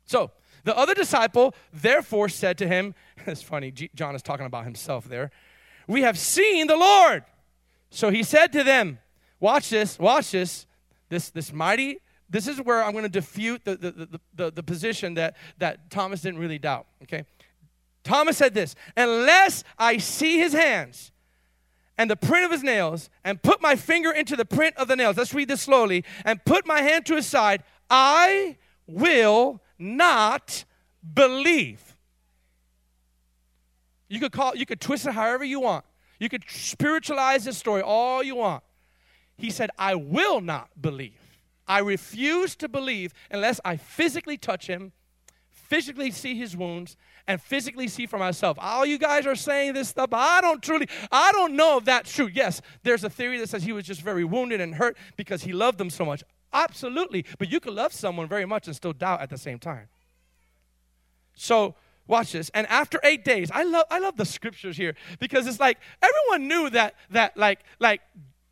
[0.06, 0.32] So,
[0.64, 5.32] the other disciple therefore said to him, it's funny, John is talking about himself there.
[5.88, 7.24] We have seen the Lord.
[7.90, 9.00] So he said to them,
[9.40, 10.66] Watch this, watch this.
[11.08, 14.64] This, this mighty, this is where I'm going to defute the, the, the, the, the
[14.64, 16.88] position that, that Thomas didn't really doubt.
[17.04, 17.26] Okay?
[18.04, 21.12] Thomas said this Unless I see his hands
[21.98, 24.96] and the print of his nails, and put my finger into the print of the
[24.96, 25.18] nails.
[25.18, 26.04] Let's read this slowly.
[26.26, 30.66] And put my hand to his side, I will not
[31.14, 31.96] believe.
[34.08, 35.86] You could call you could twist it however you want.
[36.20, 38.64] You could spiritualize this story all you want.
[39.38, 41.20] He said, I will not believe.
[41.68, 44.94] I refuse to believe unless I physically touch him,
[45.50, 46.96] physically see his wounds,
[47.28, 48.58] and physically see for myself.
[48.62, 52.14] All you guys are saying this stuff, I don't truly, I don't know if that's
[52.14, 52.30] true.
[52.32, 55.54] Yes, there's a theory that says he was just very wounded and hurt because he
[55.54, 56.24] loved them so much.
[56.54, 57.26] Absolutely.
[57.38, 59.88] But you could love someone very much and still doubt at the same time.
[61.36, 61.76] So
[62.08, 62.50] watch this.
[62.54, 66.48] And after eight days, I love I love the scriptures here because it's like everyone
[66.48, 68.02] knew that that like like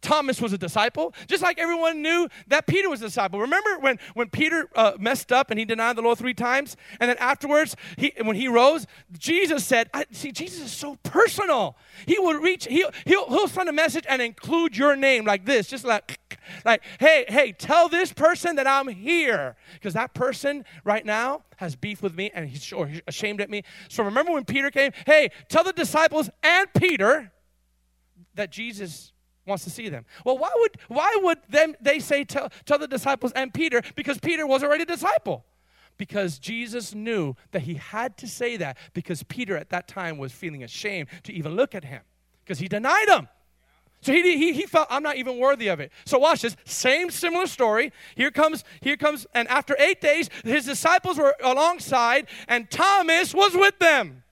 [0.04, 3.40] Thomas was a disciple, just like everyone knew that Peter was a disciple.
[3.40, 6.78] Remember when, when Peter uh, messed up and he denied the Lord three times?
[7.00, 8.86] And then afterwards, he, when he rose,
[9.18, 11.78] Jesus said, I, See, Jesus is so personal.
[12.06, 15.68] He will reach, he'll, he'll, he'll send a message and include your name like this,
[15.68, 16.20] just like,
[16.66, 19.56] like hey, hey, tell this person that I'm here.
[19.74, 23.50] Because that person right now has beef with me and he's or he's ashamed at
[23.50, 23.64] me.
[23.90, 24.92] So remember when Peter came?
[25.06, 27.32] Hey, tell the disciples and Peter
[28.36, 29.13] that Jesus
[29.46, 30.06] wants to see them.
[30.26, 34.18] Well, why would why would them they say tell, tell the disciples and Peter because
[34.20, 35.46] Peter was already a disciple?
[35.98, 40.32] Because Jesus knew that he had to say that because Peter at that time was
[40.32, 42.02] feeling ashamed to even look at him
[42.44, 43.28] because he denied him.
[44.02, 45.92] So he, he, he felt, I'm not even worthy of it.
[46.06, 46.58] So watch this.
[46.66, 47.94] Same similar story.
[48.16, 53.54] Here comes, here comes, and after eight days, his disciples were alongside, and Thomas was
[53.54, 54.23] with them.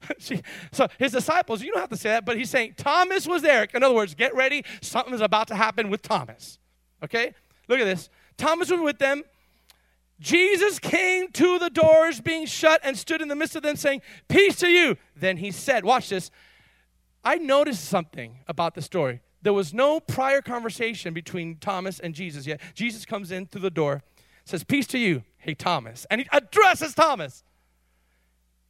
[0.72, 3.66] so his disciples, you don't have to say that, but he's saying Thomas was there.
[3.74, 4.64] In other words, get ready.
[4.80, 6.58] Something's about to happen with Thomas.
[7.02, 7.34] Okay?
[7.68, 8.08] Look at this.
[8.36, 9.24] Thomas was with them.
[10.20, 14.02] Jesus came to the doors being shut and stood in the midst of them saying,
[14.28, 14.96] Peace to you.
[15.14, 16.30] Then he said, Watch this.
[17.24, 19.20] I noticed something about the story.
[19.42, 22.60] There was no prior conversation between Thomas and Jesus yet.
[22.74, 24.02] Jesus comes in through the door,
[24.44, 25.22] says, Peace to you.
[25.36, 26.04] Hey, Thomas.
[26.10, 27.44] And he addresses Thomas.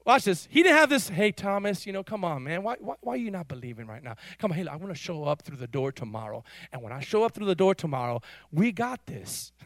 [0.08, 0.48] Watch this.
[0.50, 2.62] He didn't have this, hey, Thomas, you know, come on, man.
[2.62, 4.14] Why, why, why are you not believing right now?
[4.38, 6.44] Come on, hey, I want to show up through the door tomorrow.
[6.72, 9.52] And when I show up through the door tomorrow, we got this.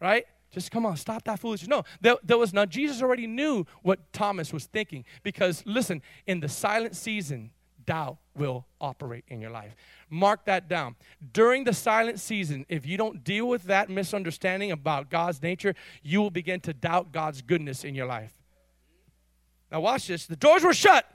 [0.00, 0.26] Right?
[0.52, 1.68] Just come on, stop that foolishness.
[1.68, 2.68] No, there, there was not.
[2.68, 7.50] Jesus already knew what Thomas was thinking because, listen, in the silent season,
[7.84, 9.74] doubt will operate in your life.
[10.08, 10.94] Mark that down.
[11.32, 16.20] During the silent season, if you don't deal with that misunderstanding about God's nature, you
[16.20, 18.37] will begin to doubt God's goodness in your life.
[19.70, 20.26] Now, watch this.
[20.26, 21.06] The doors were shut.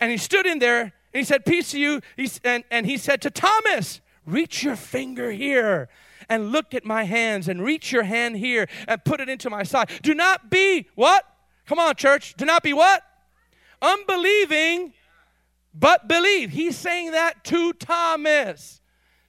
[0.00, 2.00] And he stood in there and he said, Peace to you.
[2.16, 5.88] He's, and, and he said to Thomas, Reach your finger here
[6.28, 9.62] and look at my hands, and reach your hand here and put it into my
[9.62, 9.88] side.
[10.02, 11.24] Do not be what?
[11.66, 12.34] Come on, church.
[12.36, 13.04] Do not be what?
[13.80, 14.92] Unbelieving,
[15.72, 16.50] but believe.
[16.50, 18.80] He's saying that to Thomas.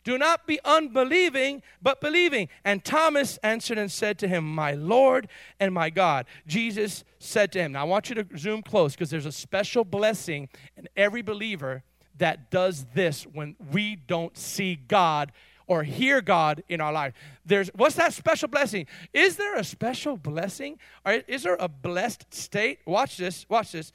[0.08, 2.48] Do not be unbelieving, but believing.
[2.64, 5.28] And Thomas answered and said to him, My Lord
[5.60, 6.28] and my God.
[6.48, 9.84] Jesus said to him, Now I want you to zoom close because there's a special
[9.84, 11.84] blessing in every believer
[12.20, 15.34] that does this when we don't see God
[15.68, 17.14] or hear God in our life.
[17.46, 18.88] There's what's that special blessing?
[19.12, 20.80] Is there a special blessing?
[21.06, 22.80] Or is there a blessed state?
[22.86, 23.92] Watch this, watch this.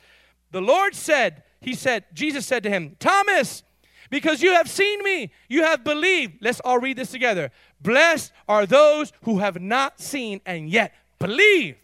[0.50, 3.62] The Lord said, He said, Jesus said to him, Thomas,
[4.12, 6.34] because you have seen me, you have believed.
[6.42, 7.50] Let's all read this together.
[7.80, 11.76] Blessed are those who have not seen and yet believe.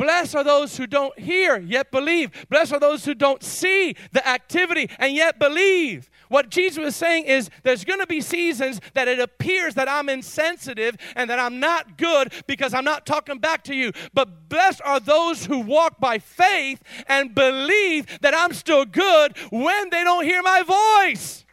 [0.00, 2.30] Blessed are those who don't hear yet believe.
[2.48, 6.08] Blessed are those who don't see the activity and yet believe.
[6.30, 10.08] What Jesus was saying is there's going to be seasons that it appears that I'm
[10.08, 13.92] insensitive and that I'm not good because I'm not talking back to you.
[14.14, 19.90] But blessed are those who walk by faith and believe that I'm still good when
[19.90, 21.44] they don't hear my voice.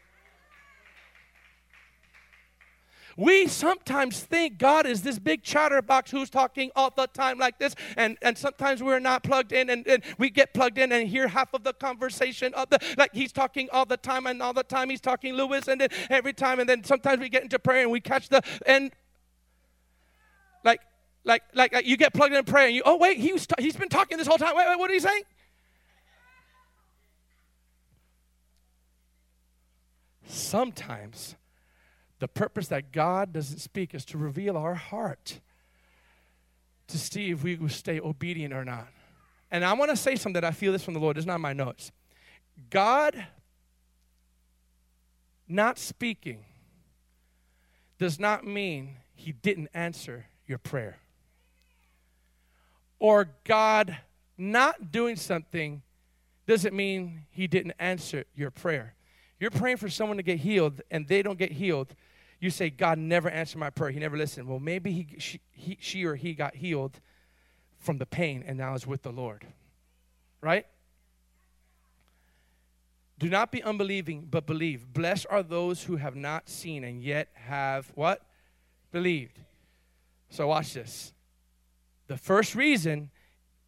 [3.17, 7.73] We sometimes think God is this big chatterbox who's talking all the time like this,
[7.95, 11.27] and, and sometimes we're not plugged in, and, and we get plugged in and hear
[11.27, 14.63] half of the conversation of the like he's talking all the time, and all the
[14.63, 17.81] time he's talking Lewis, and then every time, and then sometimes we get into prayer
[17.81, 18.91] and we catch the and
[20.63, 20.81] like
[21.23, 23.75] like like uh, you get plugged in prayer and you oh wait he was he's
[23.75, 24.55] been talking this whole time.
[24.55, 25.23] Wait wait what are you saying
[30.27, 31.35] sometimes
[32.19, 35.39] the purpose that God doesn't speak is to reveal our heart
[36.87, 38.87] to see if we will stay obedient or not.
[39.51, 41.17] And I want to say something that I feel this from the Lord.
[41.17, 41.91] It's not my notes.
[42.69, 43.25] God
[45.47, 46.43] not speaking
[47.97, 50.97] does not mean he didn't answer your prayer.
[52.99, 53.97] Or God
[54.37, 55.81] not doing something
[56.47, 58.95] doesn't mean he didn't answer your prayer.
[59.39, 61.95] You're praying for someone to get healed and they don't get healed
[62.39, 63.91] you say, God never answered my prayer.
[63.91, 64.47] He never listened.
[64.47, 66.99] Well, maybe he, she, he, she or he got healed
[67.79, 69.45] from the pain and now is with the Lord.
[70.41, 70.65] Right?
[73.19, 74.93] Do not be unbelieving, but believe.
[74.93, 78.21] Blessed are those who have not seen and yet have what?
[78.91, 79.39] Believed.
[80.29, 81.13] So watch this.
[82.07, 83.09] The first reason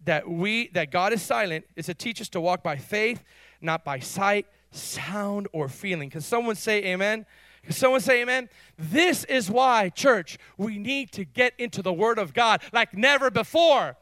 [0.05, 3.23] that we that God is silent is to teach us to walk by faith,
[3.60, 6.10] not by sight, sound, or feeling.
[6.10, 7.25] Can someone say amen?
[7.69, 8.50] Someone say amen.
[8.78, 13.30] This is why, church, we need to get into the Word of God like never
[13.30, 13.98] before.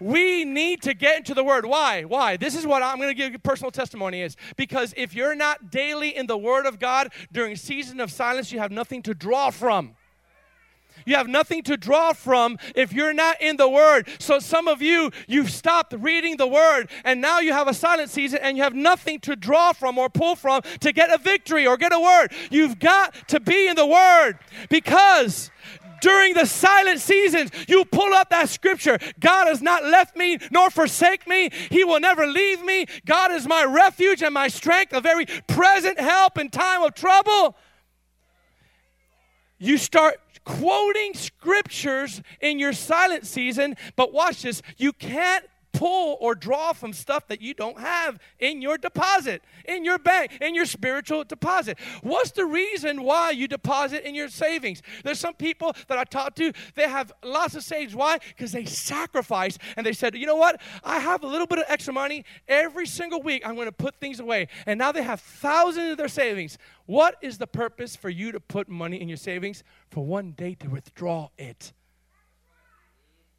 [0.00, 1.66] We need to get into the Word.
[1.66, 2.04] Why?
[2.04, 2.36] Why?
[2.36, 5.70] This is what I'm going to give you personal testimony is because if you're not
[5.70, 9.50] daily in the Word of God during season of silence, you have nothing to draw
[9.50, 9.96] from.
[11.06, 14.08] You have nothing to draw from if you're not in the Word.
[14.18, 18.10] So some of you, you've stopped reading the Word, and now you have a silent
[18.10, 21.66] season and you have nothing to draw from or pull from to get a victory
[21.66, 22.32] or get a word.
[22.50, 25.50] You've got to be in the Word because
[26.00, 28.98] during the silent seasons, you pull up that scripture.
[29.18, 31.50] God has not left me nor forsake me.
[31.70, 32.86] He will never leave me.
[33.04, 37.56] God is my refuge and my strength, a very present help in time of trouble.
[39.58, 44.62] You start quoting scriptures in your silent season, but watch this.
[44.78, 49.84] You can't pull or draw from stuff that you don't have in your deposit, in
[49.84, 51.78] your bank, in your spiritual deposit.
[52.02, 54.82] What's the reason why you deposit in your savings?
[55.04, 57.94] There's some people that I talk to, they have lots of savings.
[57.94, 58.18] Why?
[58.28, 60.60] Because they sacrifice and they said, you know what?
[60.82, 62.24] I have a little bit of extra money.
[62.46, 64.48] Every single week, I'm going to put things away.
[64.66, 66.58] And now they have thousands of their savings.
[66.86, 69.62] What is the purpose for you to put money in your savings?
[69.90, 71.72] For one day to withdraw it.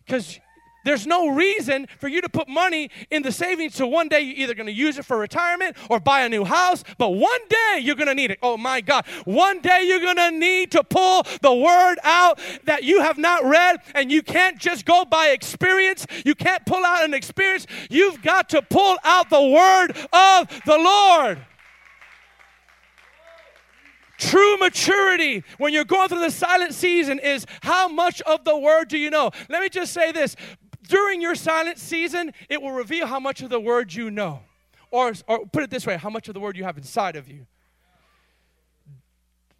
[0.05, 0.39] Because
[0.85, 4.37] there's no reason for you to put money in the savings so one day you're
[4.37, 7.79] either going to use it for retirement or buy a new house, but one day
[7.81, 8.39] you're going to need it.
[8.41, 9.05] Oh my God.
[9.25, 13.43] One day you're going to need to pull the word out that you have not
[13.43, 16.05] read, and you can't just go by experience.
[16.25, 17.67] You can't pull out an experience.
[17.89, 21.39] You've got to pull out the word of the Lord.
[24.17, 28.89] True maturity when you're going through the silent season is how much of the word
[28.89, 29.31] do you know?
[29.47, 30.35] Let me just say this
[30.89, 34.41] during your silent season, it will reveal how much of the word you know.
[34.91, 37.29] Or, or put it this way how much of the word you have inside of
[37.29, 37.45] you.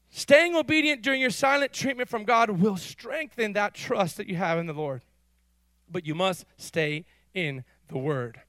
[0.10, 4.58] Staying obedient during your silent treatment from God will strengthen that trust that you have
[4.58, 5.04] in the Lord.
[5.90, 7.06] But you must stay
[7.36, 8.42] in the word.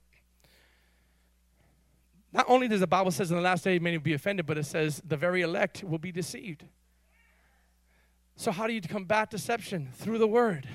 [2.33, 4.57] Not only does the Bible says in the last day many will be offended, but
[4.57, 6.64] it says the very elect will be deceived.
[8.37, 9.91] So how do you combat deception?
[9.93, 10.66] Through the word.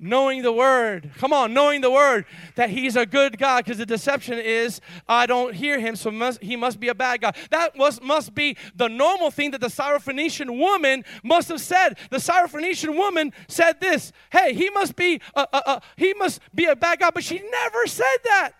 [0.00, 1.10] Knowing the word.
[1.18, 2.24] Come on, knowing the word
[2.56, 6.42] that he's a good God because the deception is I don't hear him, so must,
[6.42, 7.36] he must be a bad God.
[7.50, 11.98] That must, must be the normal thing that the Syrophoenician woman must have said.
[12.08, 16.64] The Syrophoenician woman said this Hey, he must be a, a, a, he must be
[16.64, 18.52] a bad God, but she never said that.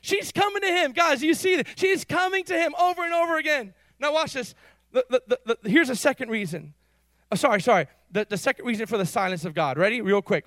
[0.00, 0.92] She's coming to him.
[0.92, 1.66] Guys, you see that?
[1.76, 3.74] She's coming to him over and over again.
[3.98, 4.54] Now, watch this.
[4.92, 6.74] The, the, the, here's a second reason.
[7.32, 7.88] Oh, sorry, sorry.
[8.12, 9.78] The, the second reason for the silence of God.
[9.78, 10.00] Ready?
[10.00, 10.46] Real quick.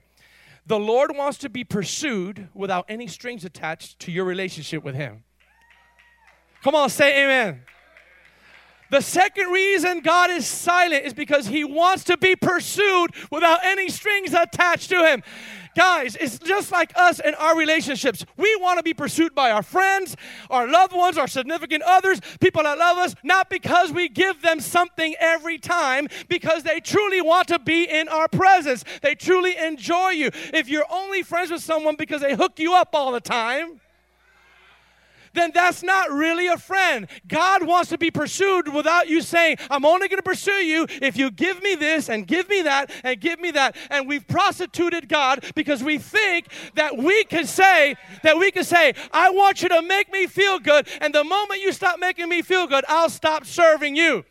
[0.69, 5.23] The Lord wants to be pursued without any strings attached to your relationship with Him.
[6.63, 7.63] Come on, say amen.
[8.91, 13.89] The second reason God is silent is because He wants to be pursued without any
[13.89, 15.23] strings attached to Him.
[15.79, 18.25] Guys, it's just like us in our relationships.
[18.35, 20.17] We want to be pursued by our friends,
[20.49, 24.59] our loved ones, our significant others, people that love us, not because we give them
[24.59, 28.83] something every time, because they truly want to be in our presence.
[29.01, 30.31] They truly enjoy you.
[30.53, 33.79] If you're only friends with someone because they hook you up all the time,
[35.33, 37.07] then that's not really a friend.
[37.27, 41.17] God wants to be pursued without you saying, I'm only going to pursue you if
[41.17, 43.75] you give me this and give me that and give me that.
[43.89, 48.93] And we've prostituted God because we think that we can say, that we can say,
[49.11, 50.87] I want you to make me feel good.
[51.01, 54.25] And the moment you stop making me feel good, I'll stop serving you.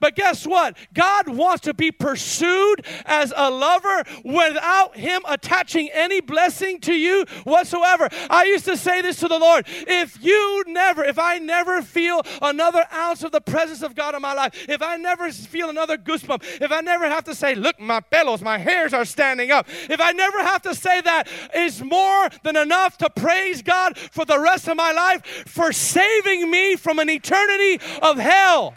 [0.00, 0.76] But guess what?
[0.94, 7.26] God wants to be pursued as a lover without Him attaching any blessing to you
[7.44, 8.08] whatsoever.
[8.28, 12.22] I used to say this to the Lord if you never, if I never feel
[12.40, 15.98] another ounce of the presence of God in my life, if I never feel another
[15.98, 19.66] goosebump, if I never have to say, look, my bellows, my hairs are standing up,
[19.88, 24.24] if I never have to say that, is more than enough to praise God for
[24.24, 28.74] the rest of my life for saving me from an eternity of hell.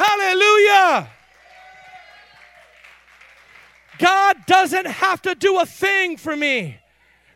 [0.00, 1.10] Hallelujah.
[3.98, 6.78] God doesn't have to do a thing for me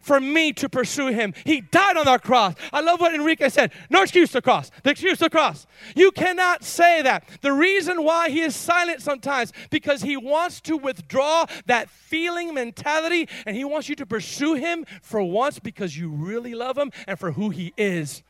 [0.01, 1.35] for me to pursue him.
[1.45, 2.55] He died on that cross.
[2.73, 3.73] I love what Enrique said.
[3.91, 4.71] No excuse to cross.
[4.83, 5.67] The excuse to cross.
[5.97, 7.29] You cannot say that.
[7.41, 13.29] The reason why he is silent sometimes because he wants to withdraw that feeling mentality
[13.47, 17.19] and he wants you to pursue him for once because you really love him and
[17.19, 18.23] for who he is.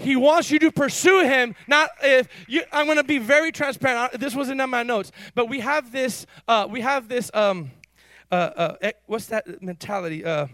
[0.00, 1.54] He wants you to pursue him.
[1.68, 4.18] Not if you, I'm going to be very transparent.
[4.18, 6.26] This wasn't in my notes, but we have this.
[6.48, 7.30] Uh, we have this.
[7.34, 7.70] Um,
[8.32, 10.24] uh, uh, eh, what's that mentality?
[10.24, 10.46] Uh,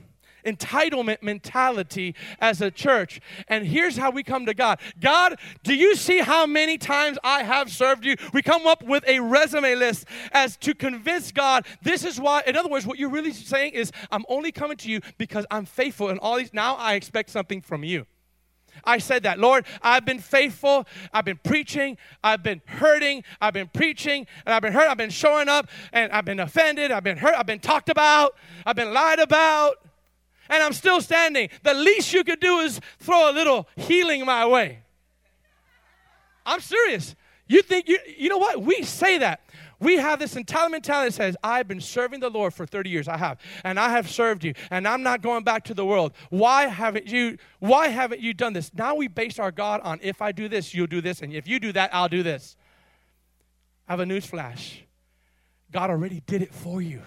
[0.46, 3.20] entitlement mentality as a church.
[3.48, 7.42] And here's how we come to God God, do you see how many times I
[7.42, 8.16] have served you?
[8.32, 12.42] We come up with a resume list as to convince God this is why.
[12.46, 15.66] In other words, what you're really saying is, I'm only coming to you because I'm
[15.66, 16.54] faithful and all these.
[16.54, 18.06] Now I expect something from you.
[18.84, 19.38] I said that.
[19.38, 20.86] Lord, I've been faithful.
[21.12, 21.98] I've been preaching.
[22.22, 23.24] I've been hurting.
[23.40, 24.88] I've been preaching and I've been hurt.
[24.88, 26.90] I've been showing up and I've been offended.
[26.90, 27.34] I've been hurt.
[27.36, 28.36] I've been talked about.
[28.64, 29.76] I've been lied about.
[30.48, 31.48] And I'm still standing.
[31.62, 34.80] The least you could do is throw a little healing my way.
[36.44, 37.16] I'm serious.
[37.48, 38.62] You think you you know what?
[38.62, 39.40] We say that.
[39.78, 43.08] We have this entitlement mentality that says, I've been serving the Lord for 30 years.
[43.08, 43.38] I have.
[43.64, 44.54] And I have served you.
[44.70, 46.12] And I'm not going back to the world.
[46.30, 48.72] Why haven't you, why haven't you done this?
[48.72, 51.20] Now we base our God on if I do this, you'll do this.
[51.20, 52.56] And if you do that, I'll do this.
[53.88, 54.82] I have a news flash.
[55.70, 57.02] God already did it for you.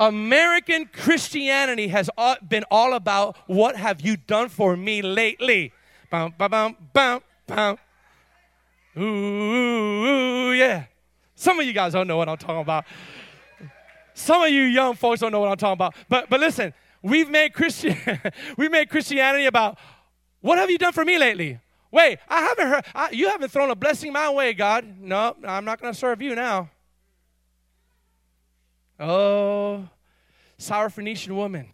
[0.00, 2.10] American Christianity has
[2.46, 5.72] been all about what have you done for me lately?
[6.10, 7.78] Bum, bum, bum, bum.
[8.96, 10.84] Ooh, ooh, yeah.
[11.34, 12.84] Some of you guys don't know what I'm talking about.
[14.14, 15.94] Some of you young folks don't know what I'm talking about.
[16.08, 16.72] But but listen,
[17.02, 17.96] we've made Christian
[18.56, 19.78] we made Christianity about
[20.40, 21.58] what have you done for me lately?
[21.90, 24.84] Wait, I haven't heard I, you haven't thrown a blessing my way, God.
[25.00, 26.70] No, I'm not going to serve you now.
[29.00, 29.88] Oh,
[30.58, 31.68] Syrophoenician woman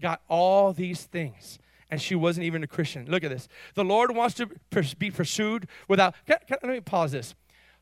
[0.00, 1.58] got all these things
[1.90, 3.06] and she wasn't even a Christian.
[3.06, 3.48] Look at this.
[3.74, 4.46] The Lord wants to
[4.98, 6.14] be pursued without.
[6.26, 7.34] Can, can, let me pause this.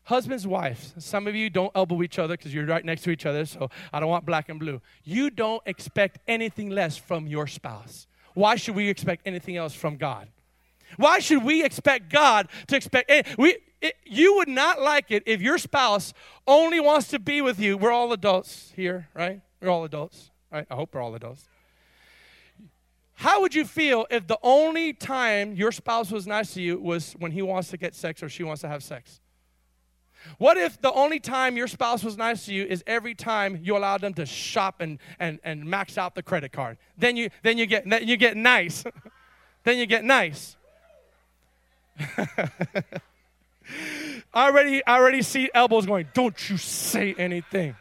[0.03, 3.27] Husbands, wives, some of you don't elbow each other because you're right next to each
[3.27, 4.81] other, so I don't want black and blue.
[5.03, 8.07] You don't expect anything less from your spouse.
[8.33, 10.29] Why should we expect anything else from God?
[10.97, 13.11] Why should we expect God to expect?
[13.11, 16.13] Eh, we, it, you would not like it if your spouse
[16.47, 17.77] only wants to be with you.
[17.77, 19.41] We're all adults here, right?
[19.61, 20.65] We're all adults, right?
[20.71, 21.48] I hope we're all adults.
[23.19, 27.17] How would you feel if the only time your spouse was nice to you was
[27.19, 29.19] when he wants to get sex or she wants to have sex?
[30.37, 33.75] What if the only time your spouse was nice to you is every time you
[33.75, 36.77] allow them to shop and, and, and max out the credit card?
[36.97, 38.85] Then you, then you, get, then you get nice.
[39.65, 40.55] then you get nice.
[41.99, 42.23] I
[44.33, 47.75] already, I already see elbows going, don't you say anything.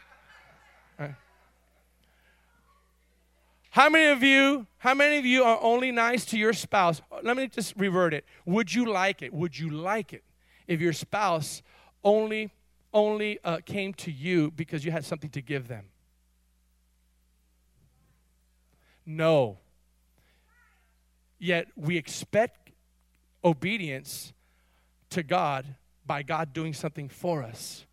[3.79, 7.01] How many of you, how many of you are only nice to your spouse?
[7.23, 8.25] Let me just revert it.
[8.45, 9.33] Would you like it?
[9.33, 10.25] Would you like it
[10.67, 11.63] if your spouse
[12.03, 12.51] only,
[12.93, 15.85] only uh, came to you because you had something to give them?
[19.07, 19.59] No.
[21.39, 22.73] Yet we expect
[23.45, 24.33] obedience
[25.11, 27.87] to God by God doing something for us.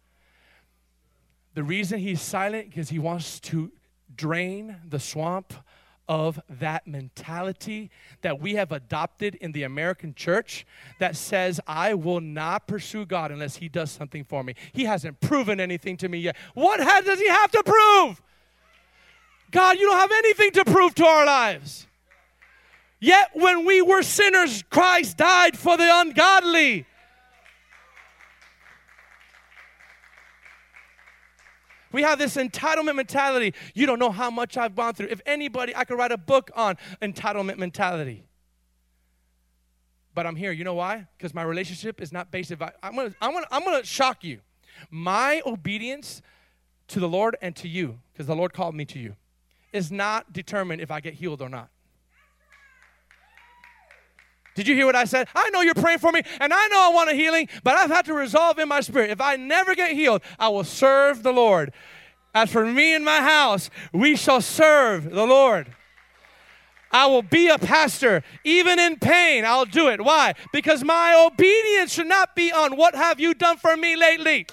[1.54, 3.72] The reason he's silent is because he wants to
[4.16, 5.54] drain the swamp
[6.08, 7.90] of that mentality
[8.22, 10.66] that we have adopted in the American church
[11.00, 14.56] that says, I will not pursue God unless He does something for me.
[14.74, 16.36] He hasn't proven anything to me yet.
[16.54, 18.22] What does He have to prove?
[19.52, 21.88] God, you don't have anything to prove to our lives.
[23.00, 26.86] Yet when we were sinners, Christ died for the ungodly.
[31.96, 33.54] We have this entitlement mentality.
[33.74, 35.08] You don't know how much I've gone through.
[35.12, 38.26] If anybody, I could write a book on entitlement mentality.
[40.14, 40.52] But I'm here.
[40.52, 41.08] You know why?
[41.18, 42.52] Because my relationship is not based.
[42.52, 44.42] I'm gonna, I'm gonna, I'm gonna shock you.
[44.92, 46.22] My obedience
[46.90, 49.16] to the Lord and to you, because the Lord called me to you,
[49.72, 51.70] is not determined if I get healed or not.
[54.56, 55.28] Did you hear what I said?
[55.36, 57.92] I know you're praying for me, and I know I want a healing, but I've
[57.92, 59.10] had to resolve in my spirit.
[59.10, 61.74] If I never get healed, I will serve the Lord.
[62.34, 65.68] As for me and my house, we shall serve the Lord.
[66.90, 68.24] I will be a pastor.
[68.46, 70.00] Even in pain, I'll do it.
[70.00, 70.34] Why?
[70.54, 74.48] Because my obedience should not be on what have you done for me lately.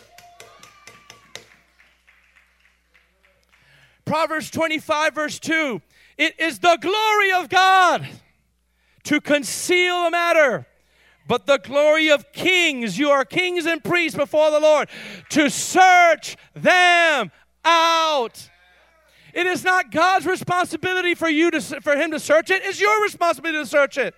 [4.05, 5.81] Proverbs 25, verse 2
[6.19, 8.09] It is the glory of God
[9.05, 10.67] to conceal a matter.
[11.29, 14.89] But the glory of kings, you are kings and priests before the Lord,
[15.31, 17.31] to search them
[17.65, 18.51] out.
[19.33, 22.63] It is not God's responsibility for you to for him to search it.
[22.65, 24.15] It's your responsibility to search it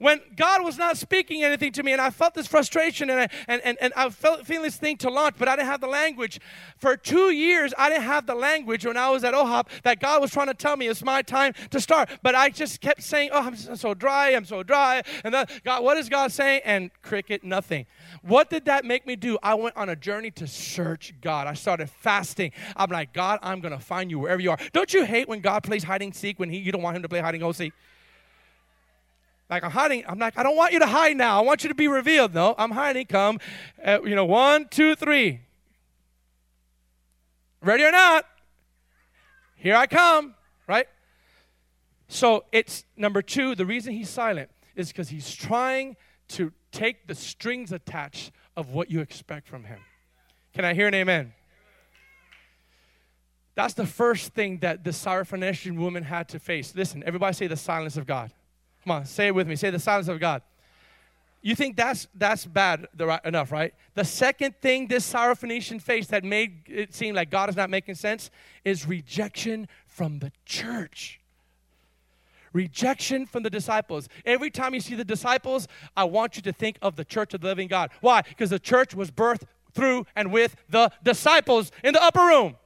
[0.00, 3.28] when God was not speaking anything to me, and I felt this frustration, and I,
[3.46, 5.88] and, and, and I felt feeling this thing to launch, but I didn't have the
[5.88, 6.40] language.
[6.78, 10.22] For two years, I didn't have the language when I was at IHOP that God
[10.22, 12.08] was trying to tell me it's my time to start.
[12.22, 15.84] But I just kept saying, "Oh, I'm so dry, I'm so dry," and then God,
[15.84, 16.62] what is God saying?
[16.64, 17.84] And cricket, nothing.
[18.22, 19.38] What did that make me do?
[19.42, 21.46] I went on a journey to search God.
[21.46, 22.52] I started fasting.
[22.74, 24.58] I'm like, God, I'm gonna find you wherever you are.
[24.72, 27.02] Don't you hate when God plays hide and seek when he you don't want him
[27.02, 27.74] to play hide and go seek?
[29.50, 30.04] Like I'm hiding.
[30.06, 31.38] I'm like, I don't want you to hide now.
[31.38, 32.32] I want you to be revealed.
[32.32, 33.06] No, I'm hiding.
[33.06, 33.40] Come,
[33.84, 35.40] uh, you know, one, two, three.
[37.60, 38.24] Ready or not?
[39.56, 40.34] Here I come.
[40.68, 40.86] Right.
[42.06, 43.56] So it's number two.
[43.56, 45.96] The reason he's silent is because he's trying
[46.28, 49.80] to take the strings attached of what you expect from him.
[50.54, 51.32] Can I hear an amen?
[53.56, 56.72] That's the first thing that the Syrophoenician woman had to face.
[56.74, 58.32] Listen, everybody say the silence of God.
[58.84, 59.56] Come on, say it with me.
[59.56, 60.42] Say the silence of God.
[61.42, 63.72] You think that's that's bad right, enough, right?
[63.94, 67.94] The second thing this Syrophoenician faced that made it seem like God is not making
[67.94, 68.30] sense
[68.64, 71.20] is rejection from the church.
[72.52, 74.08] Rejection from the disciples.
[74.26, 77.40] Every time you see the disciples, I want you to think of the church of
[77.40, 77.90] the living God.
[78.00, 78.22] Why?
[78.22, 82.56] Because the church was birthed through and with the disciples in the upper room,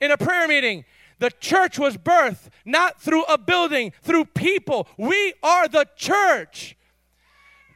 [0.00, 0.84] in a prayer meeting,
[1.20, 4.88] the church was birthed not through a building, through people.
[4.98, 6.76] We are the church.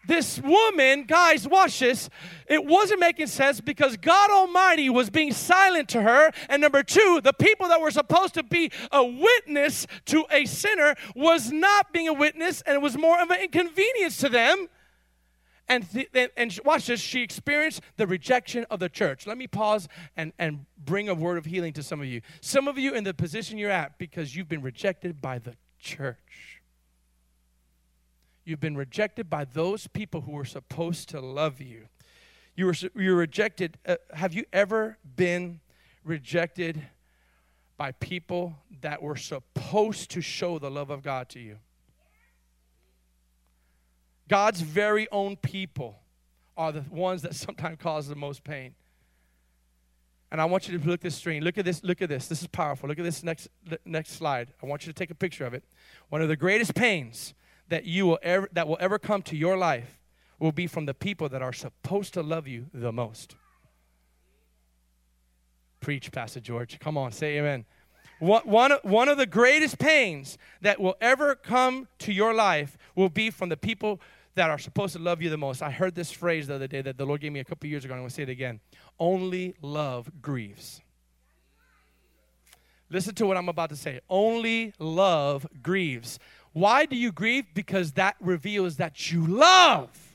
[0.06, 2.10] This woman, guys, watch this.
[2.46, 6.30] It wasn't making sense because God Almighty was being silent to her.
[6.48, 10.94] And number two, the people that were supposed to be a witness to a sinner
[11.14, 14.68] was not being a witness, and it was more of an inconvenience to them.
[15.68, 19.26] And, th- and watch this, she experienced the rejection of the church.
[19.26, 22.20] Let me pause and, and bring a word of healing to some of you.
[22.40, 26.60] Some of you in the position you're at because you've been rejected by the church.
[28.44, 31.88] You've been rejected by those people who were supposed to love you.
[32.56, 33.78] You were, you were rejected.
[33.86, 35.60] Uh, have you ever been
[36.04, 36.82] rejected
[37.76, 41.56] by people that were supposed to show the love of God to you?
[44.28, 45.98] God's very own people
[46.56, 48.74] are the ones that sometimes cause the most pain.
[50.30, 51.44] And I want you to look this screen.
[51.44, 51.84] Look at this.
[51.84, 52.26] Look at this.
[52.26, 52.88] This is powerful.
[52.88, 53.48] Look at this next
[53.84, 54.52] next slide.
[54.60, 55.62] I want you to take a picture of it.
[56.08, 57.34] One of the greatest pains
[57.68, 60.00] that you will ever that will ever come to your life
[60.40, 63.36] will be from the people that are supposed to love you the most.
[65.78, 66.80] Preach, Pastor George.
[66.80, 67.64] Come on, say amen.
[68.18, 73.30] One, one, of the greatest pains that will ever come to your life will be
[73.30, 74.00] from the people
[74.34, 75.62] that are supposed to love you the most.
[75.62, 77.84] I heard this phrase the other day that the Lord gave me a couple years
[77.84, 78.60] ago, and I'm going to say it again.
[78.98, 80.80] Only love grieves.
[82.90, 84.00] Listen to what I'm about to say.
[84.08, 86.18] Only love grieves.
[86.52, 87.46] Why do you grieve?
[87.54, 90.13] Because that reveals that you love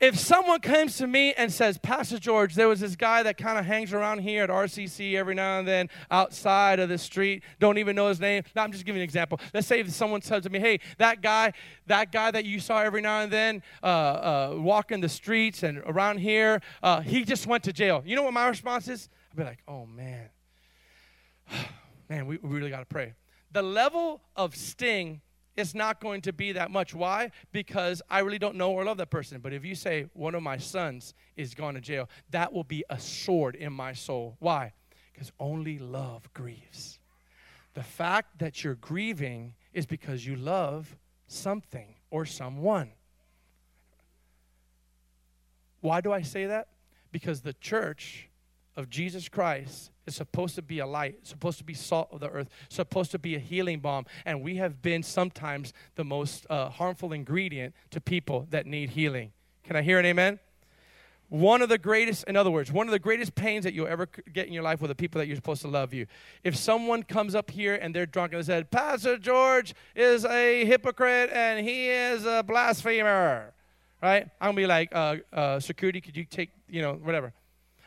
[0.00, 3.58] if someone comes to me and says, Pastor George, there was this guy that kind
[3.58, 7.78] of hangs around here at RCC every now and then outside of the street, don't
[7.78, 8.44] even know his name.
[8.54, 9.40] Now, I'm just giving an example.
[9.52, 11.52] Let's say if someone says to me, hey, that guy,
[11.86, 15.78] that guy that you saw every now and then uh, uh, walking the streets and
[15.78, 18.02] around here, uh, he just went to jail.
[18.06, 19.08] You know what my response is?
[19.32, 20.28] I'd be like, oh, man.
[22.08, 23.14] man, we, we really got to pray.
[23.50, 25.22] The level of sting
[25.58, 26.94] it's not going to be that much.
[26.94, 27.32] Why?
[27.50, 29.40] Because I really don't know or love that person.
[29.40, 32.84] But if you say, one of my sons is gone to jail, that will be
[32.88, 34.36] a sword in my soul.
[34.38, 34.72] Why?
[35.12, 37.00] Because only love grieves.
[37.74, 40.96] The fact that you're grieving is because you love
[41.26, 42.92] something or someone.
[45.80, 46.68] Why do I say that?
[47.10, 48.27] Because the church
[48.78, 52.30] of Jesus Christ is supposed to be a light, supposed to be salt of the
[52.30, 54.06] earth, supposed to be a healing balm.
[54.24, 59.32] And we have been sometimes the most uh, harmful ingredient to people that need healing.
[59.64, 60.38] Can I hear an amen?
[61.28, 64.08] One of the greatest, in other words, one of the greatest pains that you'll ever
[64.32, 66.06] get in your life with the people that you're supposed to love you.
[66.44, 70.64] If someone comes up here and they're drunk and they said, Pastor George is a
[70.64, 73.52] hypocrite and he is a blasphemer,
[74.00, 74.28] right?
[74.40, 77.34] I'm gonna be like, uh, uh, security, could you take, you know, whatever.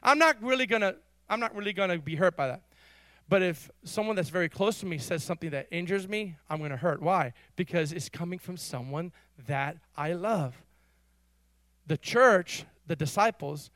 [0.04, 0.95] I'm not really gonna
[1.30, 2.62] I'm not really gonna be hurt by that.
[3.30, 6.78] But if someone that's very close to me says something that injures me, I'm gonna
[6.78, 7.02] hurt.
[7.02, 7.34] Why?
[7.56, 9.12] Because it's coming from someone
[9.47, 10.62] that I love.
[11.88, 13.72] The church, the disciples,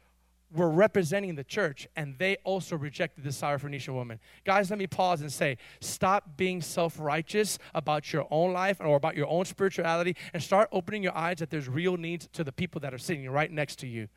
[0.51, 4.19] were representing the church and they also rejected the Syrophoenician woman.
[4.45, 8.95] Guys, let me pause and say stop being self righteous about your own life or
[8.95, 12.51] about your own spirituality and start opening your eyes that there's real needs to the
[12.51, 14.07] people that are sitting right next to you.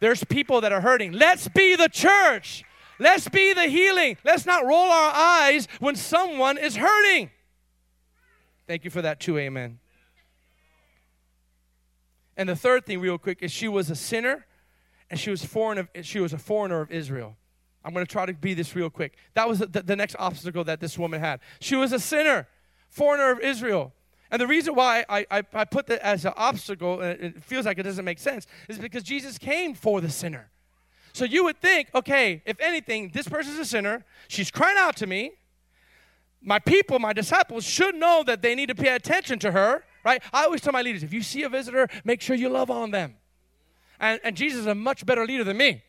[0.00, 1.12] There's people that are hurting.
[1.12, 2.64] Let's be the church.
[2.98, 4.16] Let's be the healing.
[4.24, 7.30] Let's not roll our eyes when someone is hurting.
[8.66, 9.38] Thank you for that, too.
[9.38, 9.78] Amen.
[12.36, 14.46] And the third thing, real quick, is she was a sinner
[15.10, 17.36] and she was, foreign of, she was a foreigner of Israel.
[17.84, 19.16] I'm going to try to be this real quick.
[19.34, 21.40] That was the, the next obstacle that this woman had.
[21.60, 22.46] She was a sinner,
[22.88, 23.92] foreigner of Israel.
[24.30, 27.64] And the reason why I, I, I put that as an obstacle, and it feels
[27.66, 30.50] like it doesn't make sense, is because Jesus came for the sinner.
[31.14, 35.06] So you would think, okay, if anything, this person's a sinner, she's crying out to
[35.06, 35.32] me.
[36.42, 40.22] My people, my disciples, should know that they need to pay attention to her, right?
[40.32, 42.90] I always tell my leaders, if you see a visitor, make sure you love on
[42.90, 43.16] them.
[43.98, 45.82] And, and Jesus is a much better leader than me.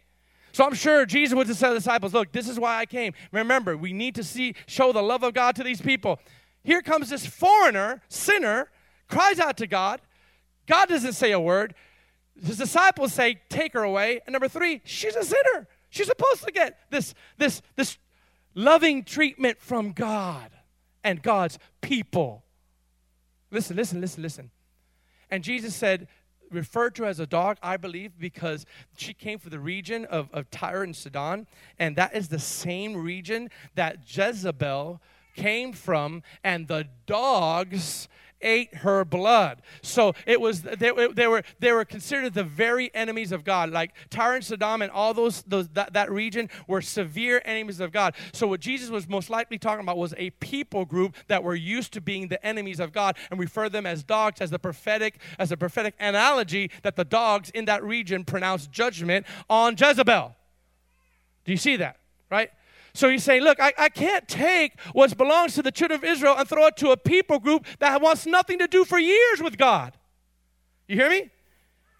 [0.51, 3.13] So I'm sure Jesus would tell the disciples, look, this is why I came.
[3.31, 6.19] Remember, we need to see, show the love of God to these people.
[6.63, 8.69] Here comes this foreigner, sinner,
[9.07, 10.01] cries out to God.
[10.67, 11.73] God doesn't say a word.
[12.41, 14.21] His disciples say, Take her away.
[14.25, 15.67] And number three, she's a sinner.
[15.89, 17.97] She's supposed to get this, this, this
[18.53, 20.51] loving treatment from God
[21.03, 22.43] and God's people.
[23.51, 24.51] Listen, listen, listen, listen.
[25.31, 26.07] And Jesus said,
[26.51, 28.65] referred to as a dog, I believe, because
[28.97, 31.47] she came from the region of, of Tyre and Sidon,
[31.77, 35.01] and that is the same region that Jezebel
[35.35, 38.07] came from, and the dogs
[38.41, 39.61] ate her blood.
[39.81, 43.71] So it was they, they were they were considered the very enemies of God.
[43.71, 47.91] Like Tyre and Sodom and all those, those that, that region were severe enemies of
[47.91, 48.15] God.
[48.33, 51.93] So what Jesus was most likely talking about was a people group that were used
[51.93, 55.51] to being the enemies of God and refer them as dogs as the prophetic as
[55.51, 60.35] a prophetic analogy that the dogs in that region pronounced judgment on Jezebel.
[61.45, 61.97] Do you see that?
[62.29, 62.51] Right?
[62.99, 66.35] So he's saying, Look, I, I can't take what belongs to the children of Israel
[66.37, 69.57] and throw it to a people group that wants nothing to do for years with
[69.57, 69.93] God.
[70.85, 71.29] You hear me?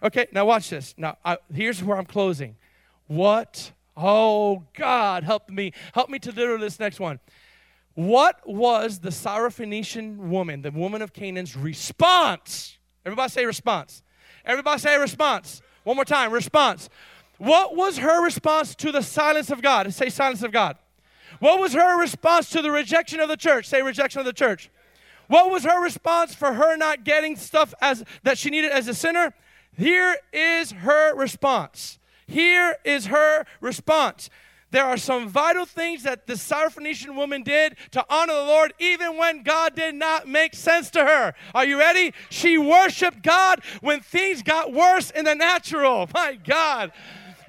[0.02, 0.94] Okay, now watch this.
[0.98, 2.54] Now, I, here's where I'm closing.
[3.06, 3.72] What?
[3.96, 5.72] Oh, God, help me.
[5.94, 7.18] Help me to deliver this next one.
[7.94, 12.76] What was the Syrophoenician woman, the woman of Canaan's response?
[13.06, 14.02] Everybody say response.
[14.44, 15.62] Everybody say response.
[15.84, 16.90] One more time, response.
[17.38, 19.90] What was her response to the silence of God?
[19.94, 20.76] Say silence of God.
[21.40, 23.66] What was her response to the rejection of the church?
[23.66, 24.70] Say rejection of the church.
[25.26, 28.94] What was her response for her not getting stuff as that she needed as a
[28.94, 29.34] sinner?
[29.76, 31.98] Here is her response.
[32.26, 34.28] Here is her response.
[34.70, 39.16] There are some vital things that the Syrophoenician woman did to honor the Lord, even
[39.16, 41.34] when God did not make sense to her.
[41.54, 42.12] Are you ready?
[42.28, 46.08] She worshiped God when things got worse in the natural.
[46.14, 46.92] My God.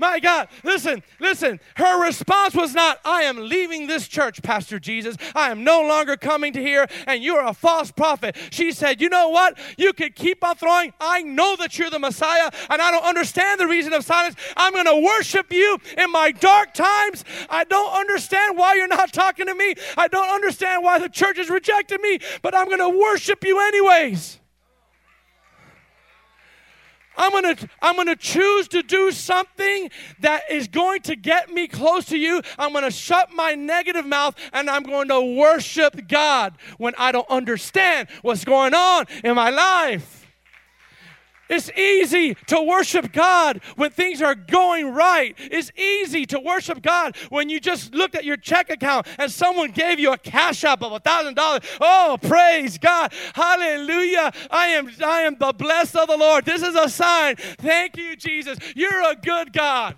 [0.02, 1.60] My God, listen, listen.
[1.76, 5.16] Her response was not, I am leaving this church, Pastor Jesus.
[5.36, 8.36] I am no longer coming to here, and you are a false prophet.
[8.50, 9.60] She said, You know what?
[9.78, 10.92] You could keep on throwing.
[11.00, 14.36] I know that you're the Messiah, and I don't understand the reason of silence.
[14.58, 17.24] I'm going to worship you in my dark times.
[17.48, 19.76] I don't understand why you're not talking to me.
[19.98, 23.60] I don't understand why the church has rejected me, but I'm going to worship you
[23.60, 24.41] anyways.
[27.18, 29.90] I'm going to I'm going to choose to do something
[30.20, 32.42] that is going to get me close to you.
[32.58, 37.12] I'm going to shut my negative mouth and I'm going to worship God when I
[37.12, 40.21] don't understand what's going on in my life.
[41.52, 45.36] It's easy to worship God when things are going right.
[45.38, 49.72] It's easy to worship God when you just looked at your check account and someone
[49.72, 51.62] gave you a cash app of a thousand dollars.
[51.82, 53.14] Oh, praise God.
[53.34, 54.32] Hallelujah.
[54.50, 56.46] I am I am the blessed of the Lord.
[56.46, 57.36] This is a sign.
[57.36, 58.58] Thank you, Jesus.
[58.74, 59.98] You're a good God.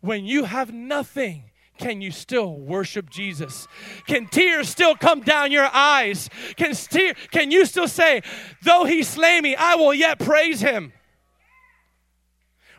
[0.00, 1.49] When you have nothing,
[1.80, 3.66] can you still worship Jesus?
[4.06, 6.28] Can tears still come down your eyes?
[6.56, 8.22] Can, tear, can you still say,
[8.62, 10.92] though he slay me, I will yet praise him?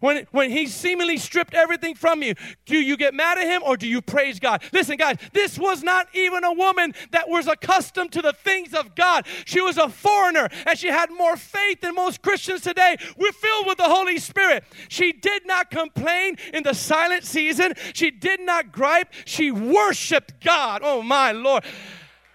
[0.01, 2.33] When, when he seemingly stripped everything from you,
[2.65, 4.63] do you get mad at him or do you praise God?
[4.73, 8.95] Listen, guys, this was not even a woman that was accustomed to the things of
[8.95, 9.25] God.
[9.45, 12.97] She was a foreigner and she had more faith than most Christians today.
[13.15, 14.63] We're filled with the Holy Spirit.
[14.89, 19.13] She did not complain in the silent season, she did not gripe.
[19.25, 20.81] She worshiped God.
[20.83, 21.63] Oh, my Lord.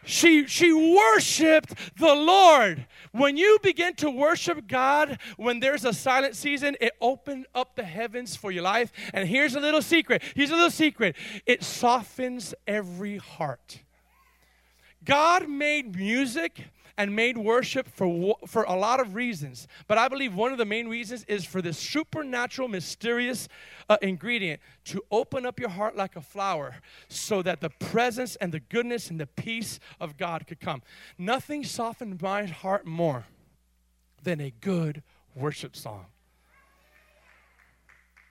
[0.07, 2.87] She, she worshiped the Lord.
[3.17, 7.85] When you begin to worship God, when there's a silent season, it opens up the
[7.85, 8.93] heavens for your life.
[9.15, 10.23] And here's a little secret.
[10.35, 11.17] Here's a little secret.
[11.47, 13.81] It softens every heart.
[15.05, 16.65] God made music
[16.99, 19.69] and made worship for, for a lot of reasons.
[19.87, 23.49] But I believe one of the main reasons is for this supernatural, mysterious
[23.89, 26.77] uh, ingredient to open up your heart like a flower
[27.09, 30.83] so that the presence and the goodness and the peace of God could come.
[31.19, 33.27] Nothing softened my heart more
[34.23, 35.03] than a good
[35.35, 36.07] worship song.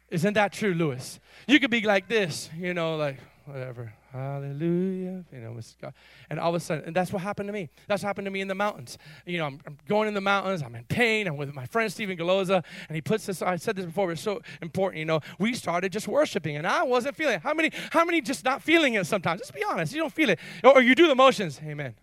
[0.09, 1.19] Isn't that true, Lewis?
[1.47, 3.93] You could be like this, you know, like whatever.
[4.15, 5.25] Hallelujah.
[5.33, 5.59] You know.
[6.29, 7.69] And all of a sudden, and that's what happened to me.
[7.87, 8.97] That's what happened to me in the mountains.
[9.25, 11.91] You know, I'm, I'm going in the mountains, I'm in pain, I'm with my friend
[11.91, 15.19] Stephen Galoza, and he puts this, I said this before, it's so important, you know.
[15.37, 17.41] We started just worshiping, and I wasn't feeling it.
[17.41, 19.41] How many, how many just not feeling it sometimes?
[19.41, 20.39] Just be honest, you don't feel it.
[20.63, 21.59] Or you do the motions.
[21.61, 21.95] Amen.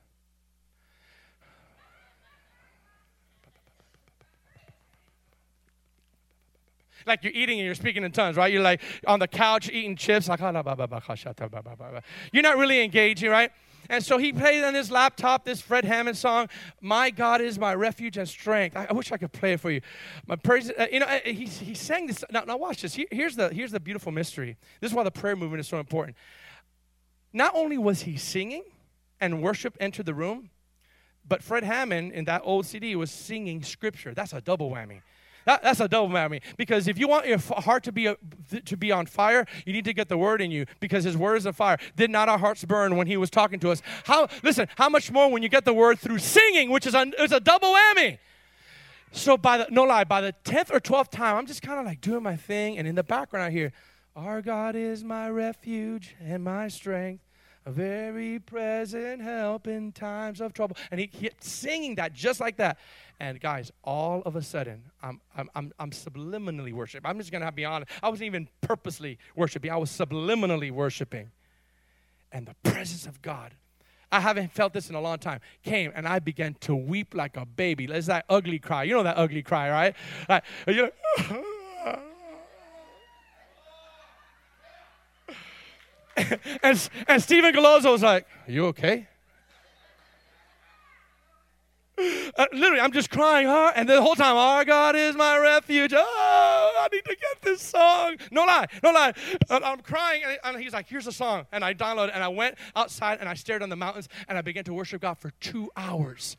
[7.06, 8.52] Like you're eating and you're speaking in tongues, right?
[8.52, 10.38] You're like on the couch eating chips, you're
[12.42, 13.50] not really engaging, right?
[13.88, 16.48] And so he played on his laptop this Fred Hammond song,
[16.80, 19.70] "My God is my refuge and strength." I, I wish I could play it for
[19.70, 19.80] you.
[20.26, 22.24] My praise, uh, you know, uh, he, he sang this.
[22.30, 22.94] Now, now watch this.
[23.10, 24.56] here's the here's the beautiful mystery.
[24.80, 26.16] This is why the prayer movement is so important.
[27.32, 28.62] Not only was he singing,
[29.20, 30.50] and worship entered the room,
[31.26, 34.14] but Fred Hammond in that old CD was singing scripture.
[34.14, 35.02] That's a double whammy.
[35.44, 36.40] That, that's a double whammy.
[36.56, 38.14] Because if you want your heart to be, uh,
[38.52, 41.16] a, to be on fire, you need to get the word in you because his
[41.16, 41.78] word is a fire.
[41.96, 43.82] Did not our hearts burn when he was talking to us?
[44.04, 47.10] How, listen, how much more when you get the word through singing, which is a,
[47.18, 48.18] is a double whammy.
[49.12, 51.84] So by the, no lie, by the 10th or 12th time, I'm just kind of
[51.84, 52.78] like doing my thing.
[52.78, 53.72] And in the background I hear,
[54.16, 57.22] our God is my refuge and my strength
[57.64, 60.76] a very present help in times of trouble.
[60.90, 62.78] And he kept singing that just like that.
[63.20, 67.08] And guys, all of a sudden, I'm, I'm, I'm, I'm subliminally worshiping.
[67.08, 67.90] I'm just going to be honest.
[68.02, 71.30] I wasn't even purposely worshiping, I was subliminally worshiping.
[72.32, 73.52] And the presence of God,
[74.10, 77.36] I haven't felt this in a long time, came and I began to weep like
[77.36, 77.84] a baby.
[77.84, 78.84] It's that ugly cry.
[78.84, 79.96] You know that ugly cry, right?
[80.28, 80.90] Like, you
[86.62, 89.08] and, and Stephen Gallozo was like, Are you okay?
[92.34, 93.72] Uh, literally, I'm just crying, huh?
[93.76, 95.92] And the whole time, our God is my refuge.
[95.94, 98.16] Oh, I need to get this song.
[98.30, 99.12] No lie, no lie.
[99.50, 101.46] Uh, I'm crying, and, and, he's like, here's the song.
[101.52, 104.40] And I downloaded, and I went outside, and I stared on the mountains, and I
[104.40, 106.38] began to worship God for two hours.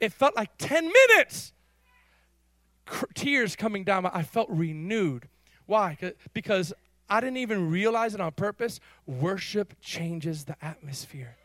[0.00, 1.52] It felt like 10 minutes.
[3.14, 4.04] Tears coming down.
[4.06, 5.28] I felt renewed.
[5.66, 5.96] Why?
[6.34, 6.72] Because
[7.12, 8.80] I didn't even realize it on purpose.
[9.06, 11.36] Worship changes the atmosphere.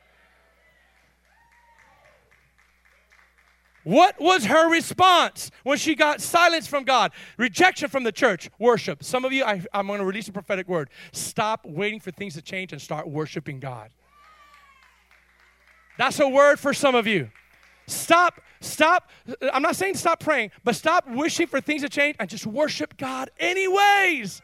[3.83, 7.11] What was her response when she got silence from God?
[7.35, 9.03] Rejection from the church, worship.
[9.03, 10.89] Some of you, I, am going to release a prophetic word.
[11.11, 13.89] Stop waiting for things to change and start worshiping God.
[15.97, 17.29] That's a word for some of you.
[17.87, 19.09] Stop, stop.
[19.51, 22.95] I'm not saying stop praying, but stop wishing for things to change and just worship
[22.95, 24.41] God anyways.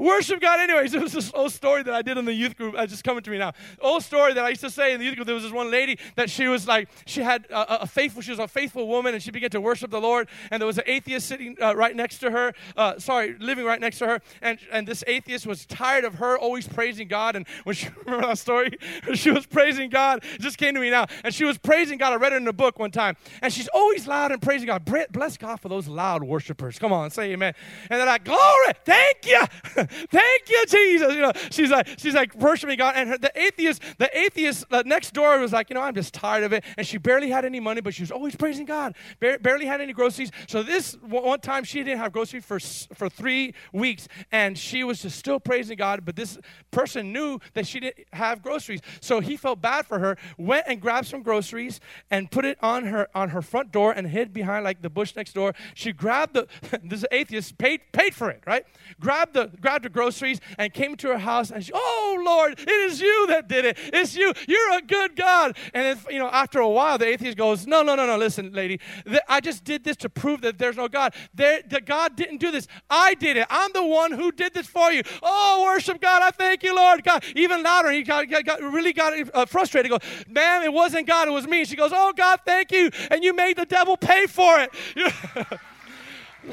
[0.00, 0.94] Worship God anyways.
[1.00, 2.74] It was this old story that I did in the youth group.
[2.76, 3.52] It's just coming to me now.
[3.80, 5.26] Old story that I used to say in the youth group.
[5.26, 8.30] There was this one lady that she was like, she had a, a faithful, she
[8.30, 10.28] was a faithful woman, and she began to worship the Lord.
[10.50, 13.80] And there was an atheist sitting uh, right next to her, uh, sorry, living right
[13.80, 14.20] next to her.
[14.40, 17.36] And, and this atheist was tired of her always praising God.
[17.36, 18.78] And when she, remember that story?
[19.14, 20.24] she was praising God.
[20.34, 21.06] It just came to me now.
[21.24, 22.14] And she was praising God.
[22.14, 23.16] I read it in a book one time.
[23.42, 24.84] And she's always loud and praising God.
[25.10, 26.78] Bless God for those loud worshipers.
[26.78, 27.54] Come on, say amen.
[27.90, 29.89] And they're like, glory, thank you.
[30.10, 31.14] Thank you, Jesus.
[31.14, 32.94] You know, she's like, she's like worshiping God.
[32.96, 36.44] And her, the atheist, the atheist next door was like, you know, I'm just tired
[36.44, 36.64] of it.
[36.76, 38.94] And she barely had any money, but she was always praising God.
[39.20, 40.30] Bar- barely had any groceries.
[40.48, 42.58] So this one time she didn't have groceries for
[42.94, 46.04] for three weeks, and she was just still praising God.
[46.04, 46.38] But this
[46.70, 50.16] person knew that she didn't have groceries, so he felt bad for her.
[50.38, 51.80] Went and grabbed some groceries
[52.10, 55.14] and put it on her on her front door and hid behind like the bush
[55.16, 55.54] next door.
[55.74, 56.46] She grabbed the
[56.82, 58.64] this atheist paid paid for it, right?
[59.00, 62.68] Grabbed the grabbed the groceries and came to her house and she, oh Lord, it
[62.68, 63.78] is you that did it.
[63.92, 64.32] It's you.
[64.48, 65.56] You're a good God.
[65.74, 68.52] And then, you know, after a while, the atheist goes, no, no, no, no, listen,
[68.52, 68.80] lady.
[69.28, 71.14] I just did this to prove that there's no God.
[71.34, 72.66] There, the God didn't do this.
[72.88, 73.46] I did it.
[73.50, 75.02] I'm the one who did this for you.
[75.22, 76.22] Oh, worship God.
[76.22, 77.02] I thank you, Lord.
[77.04, 77.24] God.
[77.34, 79.90] Even louder, he got, got, got really got uh, frustrated.
[79.90, 81.28] He goes, man, it wasn't God.
[81.28, 81.64] It was me.
[81.64, 82.90] She goes, oh, God, thank you.
[83.10, 84.70] And you made the devil pay for it.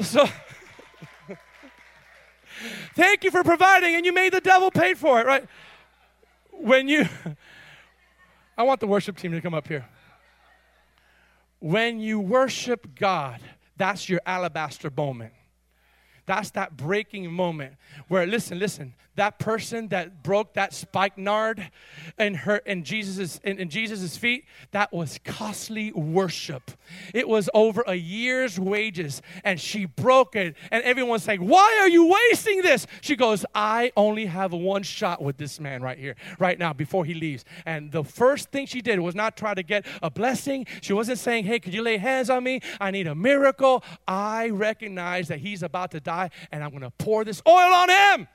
[0.00, 0.28] so
[2.94, 5.46] Thank you for providing, and you made the devil pay for it, right?
[6.50, 7.06] When you,
[8.58, 9.86] I want the worship team to come up here.
[11.60, 13.40] When you worship God,
[13.76, 15.32] that's your alabaster moment.
[16.26, 17.74] That's that breaking moment
[18.08, 21.70] where, listen, listen, that person that broke that spikenard
[22.18, 26.70] in her in Jesus's in, in Jesus's feet, that was costly worship.
[27.12, 30.56] It was over a year's wages, and she broke it.
[30.70, 32.86] And everyone's saying, Why are you wasting this?
[33.00, 37.04] She goes, I only have one shot with this man right here, right now, before
[37.04, 37.44] he leaves.
[37.66, 40.66] And the first thing she did was not try to get a blessing.
[40.80, 42.60] She wasn't saying, Hey, could you lay hands on me?
[42.80, 43.82] I need a miracle.
[44.06, 48.28] I recognize that he's about to die, and I'm gonna pour this oil on him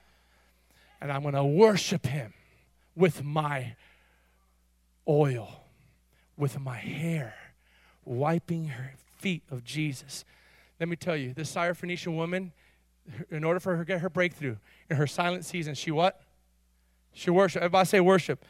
[1.04, 2.34] and I'm going to worship him
[2.96, 3.76] with my
[5.06, 5.66] oil,
[6.38, 7.36] with my hair,
[8.06, 10.24] wiping her feet of Jesus.
[10.80, 12.54] Let me tell you, this Syrophoenician woman,
[13.30, 14.56] in order for her to get her breakthrough
[14.90, 16.22] in her silent season, she what?
[17.12, 17.62] She worship.
[17.62, 18.46] Everybody say worship.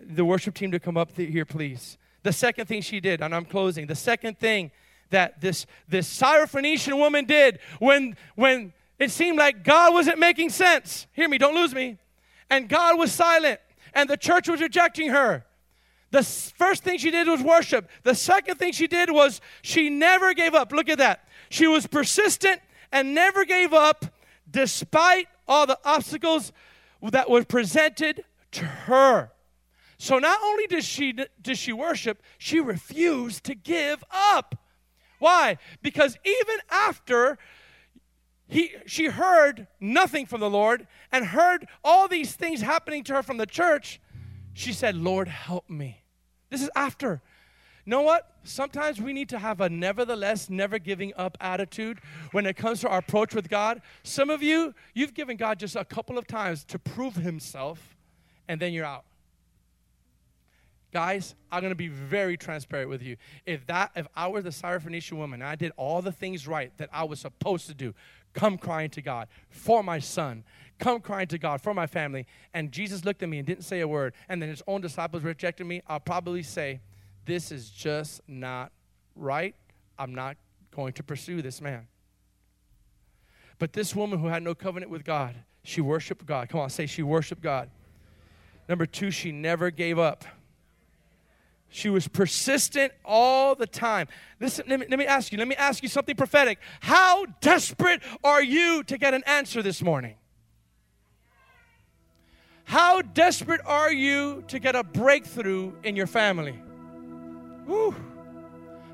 [0.00, 1.98] The worship team to come up here, please.
[2.22, 3.88] The second thing she did, and I'm closing.
[3.88, 4.70] The second thing
[5.10, 8.72] that this this Syrophoenician woman did when when
[9.04, 11.06] it seemed like God wasn't making sense.
[11.12, 11.98] Hear me, don't lose me.
[12.50, 13.60] And God was silent,
[13.92, 15.44] and the church was rejecting her.
[16.10, 17.90] The first thing she did was worship.
[18.02, 20.72] The second thing she did was she never gave up.
[20.72, 21.28] Look at that.
[21.50, 22.60] She was persistent
[22.92, 24.06] and never gave up
[24.50, 26.52] despite all the obstacles
[27.02, 29.32] that were presented to her.
[29.98, 34.54] So not only did she did she worship, she refused to give up.
[35.18, 35.58] Why?
[35.82, 37.38] Because even after
[38.54, 43.22] he, she heard nothing from the Lord and heard all these things happening to her
[43.24, 44.00] from the church.
[44.52, 46.04] She said, Lord, help me.
[46.50, 47.20] This is after.
[47.84, 48.30] Know what?
[48.44, 51.98] Sometimes we need to have a nevertheless, never giving up attitude
[52.30, 53.82] when it comes to our approach with God.
[54.04, 57.96] Some of you, you've given God just a couple of times to prove Himself,
[58.46, 59.04] and then you're out.
[60.92, 63.16] Guys, I'm going to be very transparent with you.
[63.46, 66.70] If that, if I were the Syrophoenician woman and I did all the things right
[66.76, 67.92] that I was supposed to do,
[68.34, 70.44] come crying to God for my son,
[70.78, 72.26] come crying to God for my family.
[72.52, 74.14] And Jesus looked at me and didn't say a word.
[74.28, 75.82] And then his own disciples rejected me.
[75.86, 76.80] I'll probably say,
[77.24, 78.72] This is just not
[79.16, 79.54] right.
[79.98, 80.36] I'm not
[80.74, 81.86] going to pursue this man.
[83.58, 86.48] But this woman who had no covenant with God, she worshiped God.
[86.48, 87.70] Come on, say she worshiped God.
[88.68, 90.24] Number two, she never gave up.
[91.74, 94.06] She was persistent all the time.
[94.38, 96.60] Listen, let me, let me ask you, let me ask you something prophetic.
[96.78, 100.14] How desperate are you to get an answer this morning?
[102.62, 106.56] How desperate are you to get a breakthrough in your family?
[107.66, 107.92] Woo.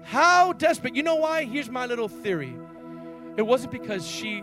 [0.03, 0.97] How desperate.
[0.97, 1.45] You know why?
[1.45, 2.57] Here's my little theory.
[3.37, 4.43] It wasn't because she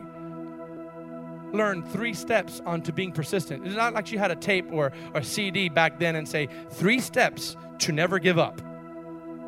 [1.53, 3.65] learned three steps onto being persistent.
[3.65, 6.99] It's not like she had a tape or a CD back then and say, three
[6.99, 8.61] steps to never give up.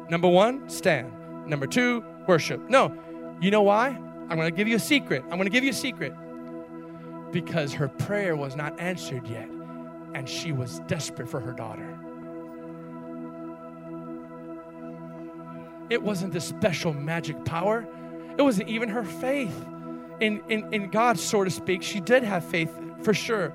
[0.09, 1.11] Number one, stand.
[1.47, 2.69] Number two, worship.
[2.69, 2.95] No,
[3.41, 3.89] you know why?
[4.29, 5.23] I'm going to give you a secret.
[5.23, 6.13] I'm going to give you a secret.
[7.31, 9.49] Because her prayer was not answered yet,
[10.13, 11.99] and she was desperate for her daughter.
[15.89, 17.87] it wasn't the special magic power,
[18.37, 19.65] it wasn't even her faith
[20.19, 21.81] in, in, in God, so to speak.
[21.81, 22.71] She did have faith
[23.01, 23.53] for sure,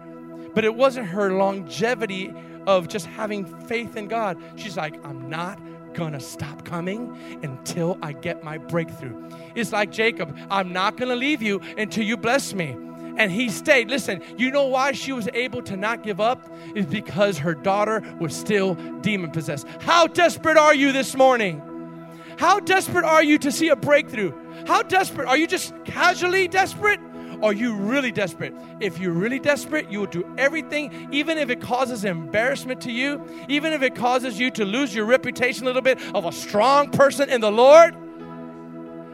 [0.55, 2.33] but it wasn't her longevity
[2.67, 4.39] of just having faith in God.
[4.57, 5.61] She's like, I'm not
[5.93, 9.29] gonna stop coming until I get my breakthrough.
[9.55, 12.77] It's like Jacob, I'm not gonna leave you until you bless me
[13.17, 13.89] and he stayed.
[13.89, 16.51] Listen, you know why she was able to not give up?
[16.75, 19.67] Is because her daughter was still demon possessed.
[19.81, 21.63] How desperate are you this morning?
[22.39, 24.33] How desperate are you to see a breakthrough?
[24.67, 25.29] How desperate?
[25.29, 27.01] Are you just casually desperate?
[27.43, 28.55] Are you really desperate?
[28.81, 33.25] If you're really desperate, you will do everything, even if it causes embarrassment to you,
[33.49, 36.91] even if it causes you to lose your reputation a little bit of a strong
[36.91, 37.95] person in the Lord,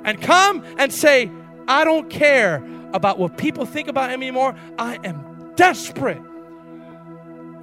[0.05, 1.31] and come and say,
[1.69, 4.55] I don't care about what people think about me anymore.
[4.79, 6.21] I am desperate.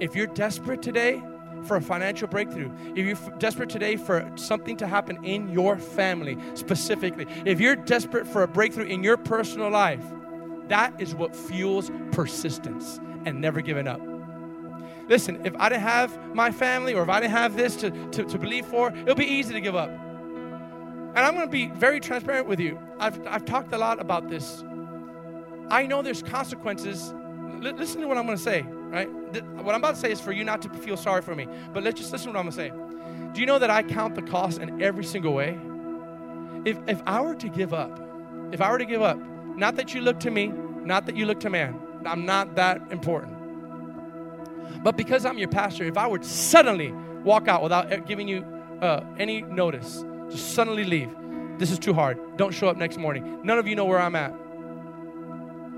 [0.00, 1.22] If you're desperate today
[1.64, 6.38] for a financial breakthrough, if you're desperate today for something to happen in your family
[6.54, 10.04] specifically, if you're desperate for a breakthrough in your personal life,
[10.68, 14.00] that is what fuels persistence and never giving up.
[15.08, 18.24] Listen, if I didn't have my family or if I didn't have this to, to,
[18.24, 19.90] to believe for, it'll be easy to give up.
[19.90, 22.78] And I'm going to be very transparent with you.
[23.00, 24.62] I've, I've talked a lot about this
[25.70, 27.12] I know there's consequences.
[27.12, 29.08] L- listen to what I'm going to say, right?
[29.32, 31.46] Th- what I'm about to say is for you not to feel sorry for me,
[31.72, 33.32] but let's just listen to what I'm going to say.
[33.34, 35.58] Do you know that I count the cost in every single way?
[36.64, 38.00] If, if I were to give up,
[38.52, 39.18] if I were to give up,
[39.58, 40.52] not that you look to me,
[40.84, 43.34] not that you look to man, I'm not that important.
[44.82, 46.92] But because I'm your pastor, if I would suddenly
[47.24, 48.44] walk out without giving you
[48.80, 51.10] uh, any notice, just suddenly leave,
[51.58, 52.36] this is too hard.
[52.36, 53.40] Don't show up next morning.
[53.42, 54.32] None of you know where I'm at.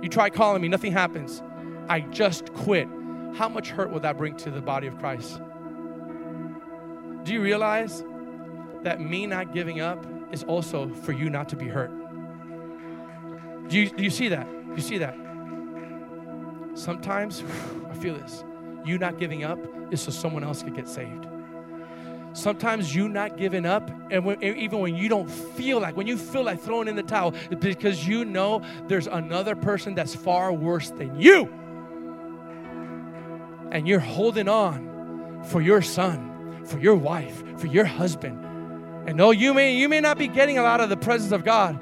[0.03, 1.43] You try calling me, nothing happens.
[1.89, 2.87] I just quit.
[3.35, 5.41] How much hurt will that bring to the body of Christ?
[7.23, 8.05] Do you realize
[8.83, 11.91] that me not giving up is also for you not to be hurt?
[13.71, 14.47] Do you, do you see that?
[14.51, 15.17] Do you see that?
[16.75, 17.45] Sometimes,
[17.89, 18.45] I feel this.
[18.85, 19.59] You not giving up
[19.93, 21.27] is so someone else could get saved.
[22.33, 26.17] Sometimes you not giving up, and when, even when you don't feel like, when you
[26.17, 30.91] feel like throwing in the towel, because you know there's another person that's far worse
[30.91, 31.47] than you.
[33.71, 38.45] And you're holding on for your son, for your wife, for your husband.
[39.07, 41.45] And no, you may you may not be getting a lot of the presence of
[41.45, 41.81] God,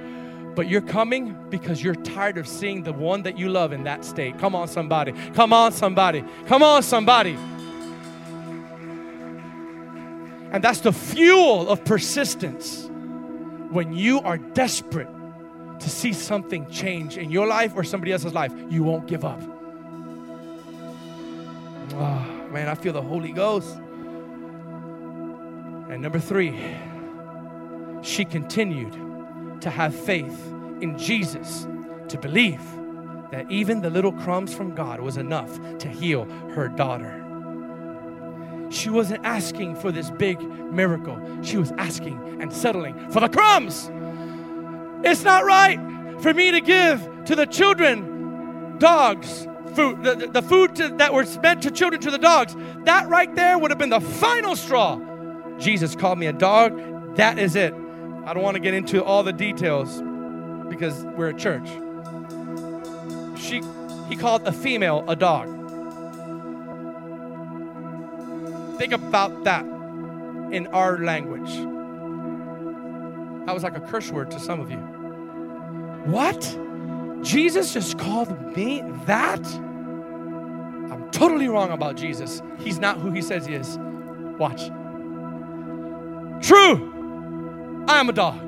[0.58, 4.04] but you're coming because you're tired of seeing the one that you love in that
[4.04, 4.36] state.
[4.40, 5.12] Come on, somebody.
[5.32, 6.24] Come on, somebody.
[6.46, 7.34] Come on, somebody.
[10.50, 12.90] And that's the fuel of persistence.
[13.70, 15.06] When you are desperate
[15.78, 19.40] to see something change in your life or somebody else's life, you won't give up.
[21.92, 23.76] Oh, man, I feel the Holy Ghost.
[25.88, 26.60] And number three,
[28.02, 29.07] she continued
[29.60, 30.46] to have faith
[30.80, 31.66] in Jesus,
[32.08, 32.60] to believe
[33.30, 37.24] that even the little crumbs from God was enough to heal her daughter.
[38.70, 41.18] She wasn't asking for this big miracle.
[41.42, 43.90] She was asking and settling for the crumbs.
[45.04, 45.78] It's not right
[46.20, 51.38] for me to give to the children dogs food, the, the food to, that was
[51.38, 52.56] meant to children to the dogs.
[52.84, 55.00] That right there would have been the final straw.
[55.58, 57.16] Jesus called me a dog.
[57.16, 57.74] That is it.
[58.28, 60.02] I don't want to get into all the details
[60.68, 61.66] because we're a church.
[63.40, 63.62] She,
[64.10, 65.46] he called a female a dog.
[68.76, 69.64] Think about that
[70.52, 71.48] in our language.
[73.46, 74.76] That was like a curse word to some of you.
[76.12, 76.42] What?
[77.22, 79.40] Jesus just called me that?
[79.46, 82.42] I'm totally wrong about Jesus.
[82.58, 83.78] He's not who he says he is.
[84.38, 84.66] Watch.
[86.46, 86.97] True,
[87.88, 88.38] I am a dog.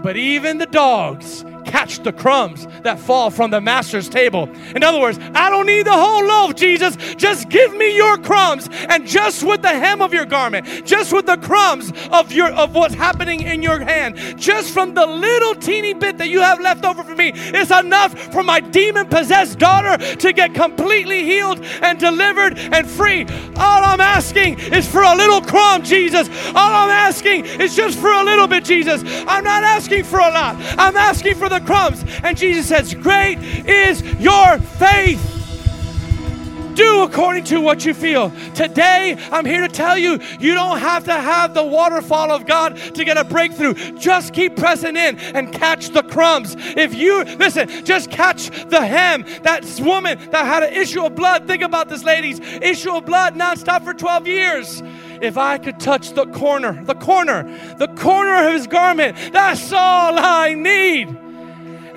[0.00, 4.48] But even the dogs catch the crumbs that fall from the master's table.
[4.74, 6.96] In other words, I don't need the whole loaf, Jesus.
[7.14, 8.68] Just give me your crumbs.
[8.88, 12.74] And just with the hem of your garment, just with the crumbs of your of
[12.74, 16.84] what's happening in your hand, just from the little teeny bit that you have left
[16.84, 22.58] over for me, is enough for my demon-possessed daughter to get completely healed and delivered
[22.58, 23.22] and free.
[23.56, 26.28] All I'm asking is for a little crumb, Jesus.
[26.48, 29.02] All I'm asking is just for a little bit, Jesus.
[29.26, 30.56] I'm not asking for a lot.
[30.78, 32.04] I'm asking for the the crumbs.
[32.22, 35.34] And Jesus says, Great is your faith.
[36.74, 38.30] Do according to what you feel.
[38.54, 42.76] Today, I'm here to tell you, you don't have to have the waterfall of God
[42.76, 43.74] to get a breakthrough.
[43.98, 46.54] Just keep pressing in and catch the crumbs.
[46.56, 49.24] If you, listen, just catch the hem.
[49.42, 53.34] That woman that had an issue of blood, think about this, ladies, issue of blood
[53.34, 54.82] nonstop for 12 years
[55.20, 57.42] if I could touch the corner, the corner,
[57.76, 61.27] the corner of his garment, that's all I need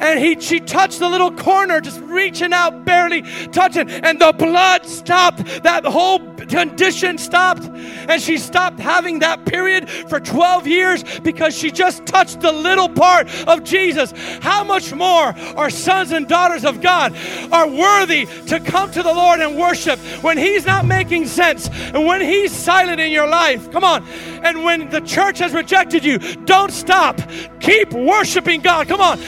[0.02, 3.22] and he she touched the little corner, just reaching out, barely
[3.52, 5.64] touching, and the blood stopped.
[5.64, 11.72] That whole condition stopped, and she stopped having that period for 12 years because she
[11.72, 14.12] just touched the little part of Jesus.
[14.42, 17.16] How much more our sons and daughters of God
[17.52, 22.06] are worthy to come to the Lord and worship when He's not making sense and
[22.06, 23.72] when He's silent in your life?
[23.72, 24.04] Come on.
[24.44, 27.22] And when the church has rejected you, don't stop.
[27.60, 28.88] Keep worshiping God.
[28.88, 29.20] Come on.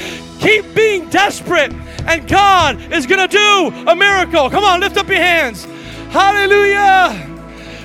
[0.44, 1.72] Keep being desperate,
[2.06, 4.50] and God is going to do a miracle.
[4.50, 5.64] Come on, lift up your hands.
[6.10, 7.30] Hallelujah.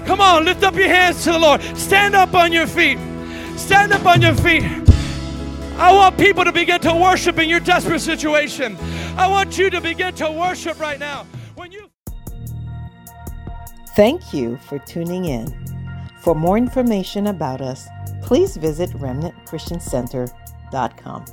[0.04, 1.62] Come on, lift up your hands to the Lord.
[1.76, 2.98] Stand up on your feet.
[3.56, 4.64] Stand up on your feet.
[5.76, 8.76] I want people to begin to worship in your desperate situation.
[9.16, 11.26] I want you to begin to worship right now.
[11.54, 11.88] When you
[13.94, 15.54] Thank you for tuning in.
[16.22, 17.86] For more information about us,
[18.22, 21.24] please visit remnantchristiancenter.com.